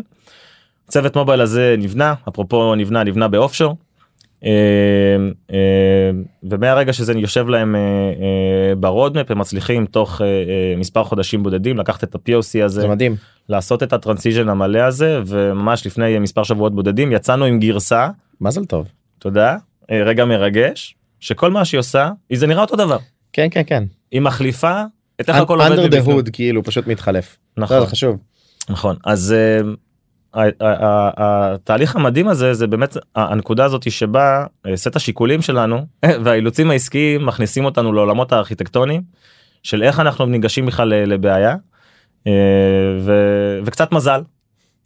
[0.87, 3.75] צוות מובייל הזה נבנה אפרופו נבנה נבנה ב offshore.
[4.43, 4.49] אה,
[5.51, 5.57] אה,
[6.43, 10.27] ומהרגע שזה יושב להם אה, אה, ב roadmap הם מצליחים תוך אה,
[10.77, 13.15] מספר חודשים בודדים לקחת את ה-POC הזה זה מדהים.
[13.49, 18.09] לעשות את ה transition המלא הזה וממש לפני מספר שבועות בודדים יצאנו עם גרסה
[18.41, 18.87] מזל טוב.
[19.19, 19.57] תודה
[19.91, 22.97] רגע מרגש שכל מה שהיא עושה זה נראה אותו דבר
[23.33, 23.83] כן כן כן.
[24.11, 24.81] היא מחליפה
[25.21, 26.19] את איך הכל עובד under the מבפנים.
[26.19, 27.37] hood כאילו פשוט מתחלף.
[27.57, 28.17] נכון זה חשוב.
[28.69, 29.35] נכון אז
[30.33, 35.85] התהליך המדהים הזה זה באמת הנקודה הזאת שבה uh, סט השיקולים שלנו
[36.23, 39.01] והאילוצים העסקיים מכניסים אותנו לעולמות הארכיטקטוניים
[39.63, 42.29] של איך אנחנו ניגשים בכלל לבעיה uh,
[42.99, 44.21] ו- וקצת מזל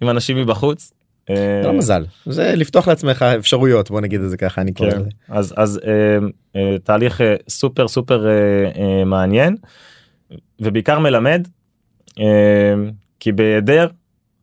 [0.02, 0.94] עם אנשים מבחוץ.
[1.30, 2.06] אה, זה לא מזל.
[2.26, 5.00] זה לפתוח לעצמך אפשרויות בוא נגיד את זה ככה אני קורא כן.
[5.00, 5.10] לזה.
[5.30, 6.18] אז אז אה,
[6.56, 8.32] אה, תהליך אה, סופר סופר אה,
[8.76, 9.56] אה, מעניין
[10.60, 11.48] ובעיקר מלמד
[12.20, 12.74] אה,
[13.20, 13.88] כי בהיעדר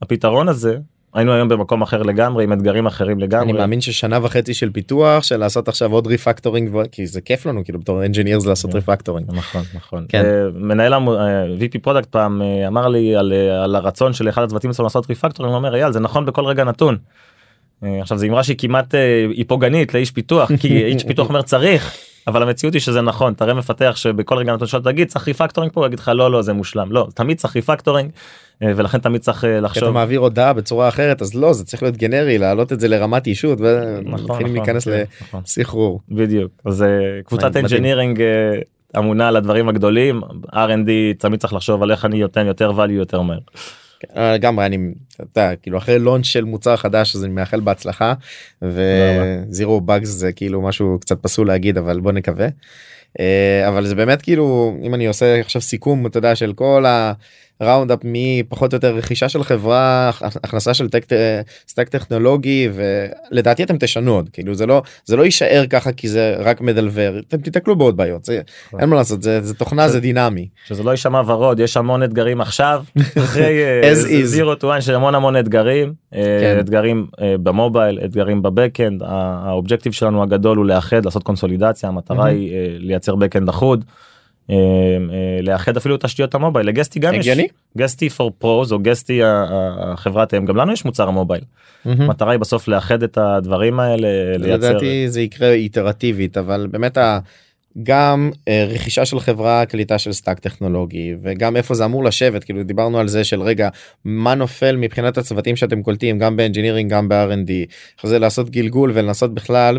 [0.03, 0.77] הפתרון הזה
[1.15, 3.45] היינו היום במקום אחר לגמרי עם אתגרים אחרים לגמרי.
[3.45, 7.65] אני מאמין ששנה וחצי של פיתוח של לעשות עכשיו עוד refactoring כי זה כיף לנו
[7.65, 8.77] כאילו בתור engineers לעשות כן.
[8.77, 9.29] refactoring.
[9.33, 10.25] נכון נכון כן.
[10.25, 13.33] אה, מנהל המ- אה, VP product פעם אה, אמר לי על,
[13.65, 16.65] על הרצון של אחד הצוותים אצלנו לעשות refactoring הוא אומר אייל זה נכון בכל רגע
[16.65, 16.97] נתון.
[17.83, 18.95] עכשיו זו אמרה שהיא כמעט
[19.35, 21.95] היא פוגענית לאיש פיתוח כי איש פיתוח אומר צריך
[22.29, 25.87] אבל המציאות היא שזה נכון תראה מפתח שבכל רגע נתון שאתה תגיד צריך refactoring פה
[25.87, 28.11] יגיד לך לא לא זה מושלם לא תמיד צריך ריפקטורינג
[28.63, 31.97] אה, ולכן תמיד צריך אה, לחשוב מעביר הודעה בצורה אחרת אז לא זה צריך להיות
[31.97, 33.75] גנרי להעלות את זה לרמת ישות נכון,
[34.07, 35.41] ומתחילים נכון, להיכנס כן, נכון.
[35.45, 36.01] לסחרור.
[36.09, 36.89] בדיוק אז אה,
[37.25, 37.63] קבוצת אה,
[38.99, 40.21] אמונה על הדברים הגדולים
[40.53, 43.39] R&D תמיד צריך לחשוב על איך אני נותן יותר value יותר מהר.
[44.17, 44.79] אה, לגמרי אני
[45.23, 48.15] אתה כאילו אחרי לונץ' של מוצר חדש אז אני מאחל בהצלחה
[48.63, 52.49] וזירו באגס זה כאילו משהו קצת פסול להגיד אבל בוא נקווה.
[53.21, 56.85] אה, אבל זה באמת כאילו אם אני עושה עכשיו סיכום אתה יודע של כל
[57.61, 61.07] הראונדאפ מפחות או יותר רכישה של חברה הכ- הכנסה של טק,
[61.69, 62.69] סטק טכנולוגי
[63.31, 67.19] ולדעתי אתם תשנו עוד כאילו זה לא זה לא יישאר ככה כי זה רק מדלבר
[67.29, 68.41] אתם תיתקלו בעוד בעיות זה
[68.79, 72.41] אין מה לעשות זה, זה תוכנה זה דינמי שזה לא יישמע ורוד יש המון אתגרים
[72.41, 72.83] עכשיו
[73.25, 73.63] אחרי.
[74.25, 76.57] zero to יש המון המון אתגרים אה, כן.
[76.61, 82.25] אתגרים אה, במובייל אתגרים ב backend ה objective שלנו הגדול הוא לאחד לעשות קונסולידציה המטרה.
[82.27, 83.85] היא אה, לייצר backend אחוד.
[84.51, 87.49] אה, אה, לאחד אפילו תשתיות המובייל ל Guesty גם יש הגיוני?
[87.79, 91.43] Guesty For Pros או Guesty החברת אם גם לנו יש מוצר המובייל
[91.85, 97.19] המטרה היא בסוף לאחד את הדברים האלה לייצר לדעתי זה יקרה איטרטיבית אבל באמת ה...
[97.83, 102.63] גם אה, רכישה של חברה קליטה של stack טכנולוגי וגם איפה זה אמור לשבת כאילו
[102.63, 103.69] דיברנו על זה של רגע
[104.05, 107.51] מה נופל מבחינת הצוותים שאתם קולטים גם ב engineering גם ב-R&D
[108.03, 109.79] זה לעשות גלגול ולנסות בכלל.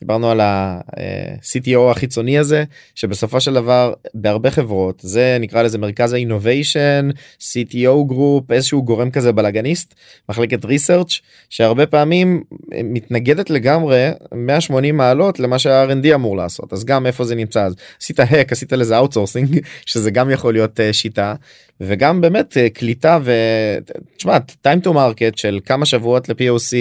[0.00, 2.64] דיברנו על ה-CTO החיצוני הזה
[2.94, 7.08] שבסופו של דבר בהרבה חברות זה נקרא לזה מרכז ה innovation
[7.40, 9.94] CTO group איזשהו גורם כזה בלאגניסט
[10.28, 11.20] מחלקת research
[11.50, 12.42] שהרבה פעמים
[12.84, 16.72] מתנגדת לגמרי 180 מעלות למה שה-R&D אמור לעשות.
[16.72, 17.62] אז גם איפה זה נמצא?
[17.62, 21.34] אז עשית hack עשית לזה outsourcing שזה גם יכול להיות אה, שיטה.
[21.80, 24.36] וגם באמת אה, קליטה ותשמע
[24.66, 26.74] time to market של כמה שבועות ל-POC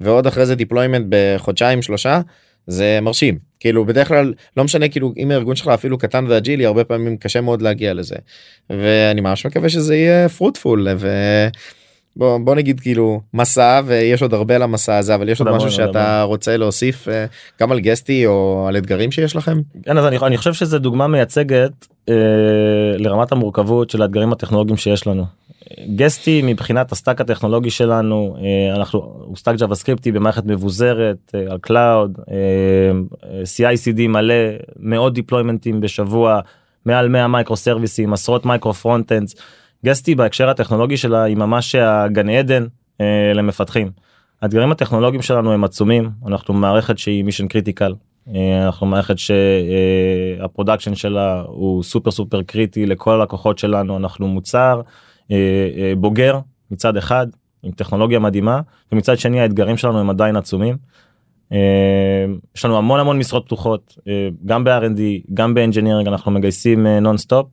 [0.00, 2.20] ועוד אחרי זה deployment בחודשיים שלושה
[2.66, 3.38] זה מרשים.
[3.60, 7.40] כאילו בדרך כלל לא משנה כאילו אם הארגון שלך אפילו קטן ואג'ילי הרבה פעמים קשה
[7.40, 8.16] מאוד להגיע לזה.
[8.70, 11.08] ואני ממש מקווה שזה יהיה fruitful ו...
[12.16, 16.22] בוא, בוא נגיד כאילו מסע ויש עוד הרבה למסע הזה אבל יש עוד משהו שאתה
[16.22, 17.26] רוצה להוסיף אה,
[17.60, 19.60] גם על Guesty או על אתגרים שיש לכם.
[19.82, 21.86] כן, אז אני, אני חושב שזה דוגמה מייצגת
[22.98, 25.24] לרמת המורכבות של האתגרים הטכנולוגיים שיש לנו.
[25.96, 31.40] Guesty מבחינת ה stack הטכנולוגי שלנו אה, אנחנו הוא stack ג'אווה סקריפטי במערכת מבוזרת אה,
[31.50, 32.34] על cloud אה,
[33.24, 34.34] אה, CI/CD מלא
[34.78, 36.40] מאות דיפלוימנטים בשבוע
[36.86, 39.34] מעל 100 מייקרו סרוויסים עשרות micro frontends.
[39.84, 42.66] Guesty בהקשר הטכנולוגי שלה היא ממש הגן עדן
[43.00, 43.90] אה, למפתחים.
[44.42, 47.96] האתגרים הטכנולוגיים שלנו הם עצומים אנחנו מערכת שהיא mission critical אה,
[48.66, 54.80] אנחנו מערכת שה production שלה הוא סופר סופר קריטי לכל הלקוחות שלנו אנחנו מוצר
[55.30, 55.36] אה,
[55.76, 56.38] אה, בוגר
[56.70, 57.26] מצד אחד
[57.62, 58.60] עם טכנולוגיה מדהימה
[58.92, 60.76] ומצד שני האתגרים שלנו הם עדיין עצומים.
[61.52, 61.58] אה,
[62.56, 65.00] יש לנו המון המון משרות פתוחות אה, גם ב-R&D
[65.34, 67.46] גם ב engineering אנחנו מגייסים נון סטופ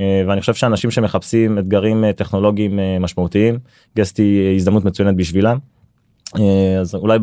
[0.00, 3.58] ואני חושב שאנשים שמחפשים אתגרים אה, טכנולוגיים אה, משמעותיים
[3.98, 4.04] אה,
[4.56, 5.58] הזדמנות מצוינת בשבילם.
[6.40, 7.18] אה, אז אולי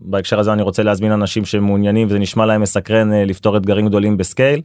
[0.00, 4.16] בהקשר הזה אני רוצה להזמין אנשים שמעוניינים וזה נשמע להם מסקרן אה, לפתור אתגרים גדולים
[4.16, 4.62] בסקייל.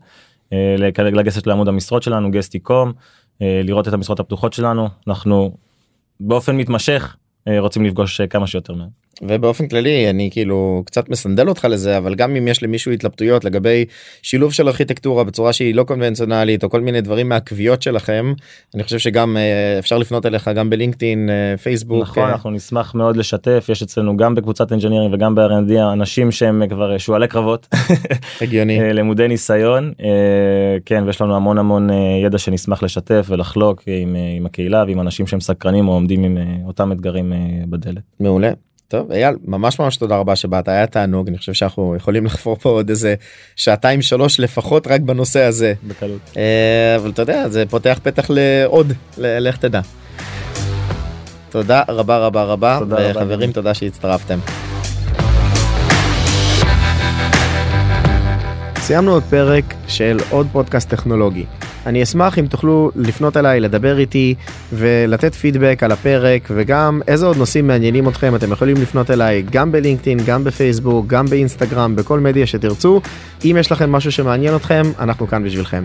[0.53, 2.93] אה, לגשת לעמוד המשרות שלנו גסטי.קום
[3.41, 5.51] לראות את המשרות הפתוחות שלנו אנחנו
[6.19, 7.15] באופן מתמשך
[7.59, 9.00] רוצים לפגוש כמה שיותר מהם.
[9.21, 13.85] ובאופן כללי אני כאילו קצת מסנדל אותך לזה אבל גם אם יש למישהו התלבטויות לגבי
[14.21, 18.33] שילוב של ארכיטקטורה בצורה שהיא לא קונבנציונלית או כל מיני דברים מהקביעות שלכם
[18.75, 21.29] אני חושב שגם אה, אפשר לפנות אליך גם בלינקדאין
[21.63, 26.63] פייסבוק נכון אנחנו נשמח מאוד לשתף יש אצלנו גם בקבוצת אנג'ינירים וגם ב-R&D אנשים שהם
[26.69, 27.67] כבר שועלי קרבות
[28.41, 29.93] הגיוני למודי ניסיון
[30.85, 31.89] כן ויש לנו המון המון
[32.25, 36.91] ידע שנשמח לשתף ולחלוק עם, עם הקהילה ועם אנשים שהם סקרנים או עומדים עם אותם
[36.91, 37.33] אתגרים
[37.69, 38.01] בדלת.
[38.19, 38.51] מעולה.
[38.91, 42.69] טוב אייל ממש ממש תודה רבה שבאת היה תענוג אני חושב שאנחנו יכולים לחפור פה
[42.69, 43.15] עוד איזה
[43.55, 48.93] שעתיים שלוש לפחות רק בנושא הזה בקלות אה, אבל אתה יודע זה פותח פתח לעוד
[49.17, 49.81] לך תדע.
[51.49, 54.39] תודה רבה רבה רבה וחברים תודה שהצטרפתם.
[58.77, 61.45] סיימנו עוד פרק של עוד פודקאסט טכנולוגי.
[61.85, 64.35] אני אשמח אם תוכלו לפנות אליי, לדבר איתי
[64.73, 69.71] ולתת פידבק על הפרק וגם איזה עוד נושאים מעניינים אתכם אתם יכולים לפנות אליי גם
[69.71, 73.01] בלינקדאין, גם בפייסבוק, גם באינסטגרם, בכל מדיה שתרצו.
[73.45, 75.83] אם יש לכם משהו שמעניין אתכם, אנחנו כאן בשבילכם.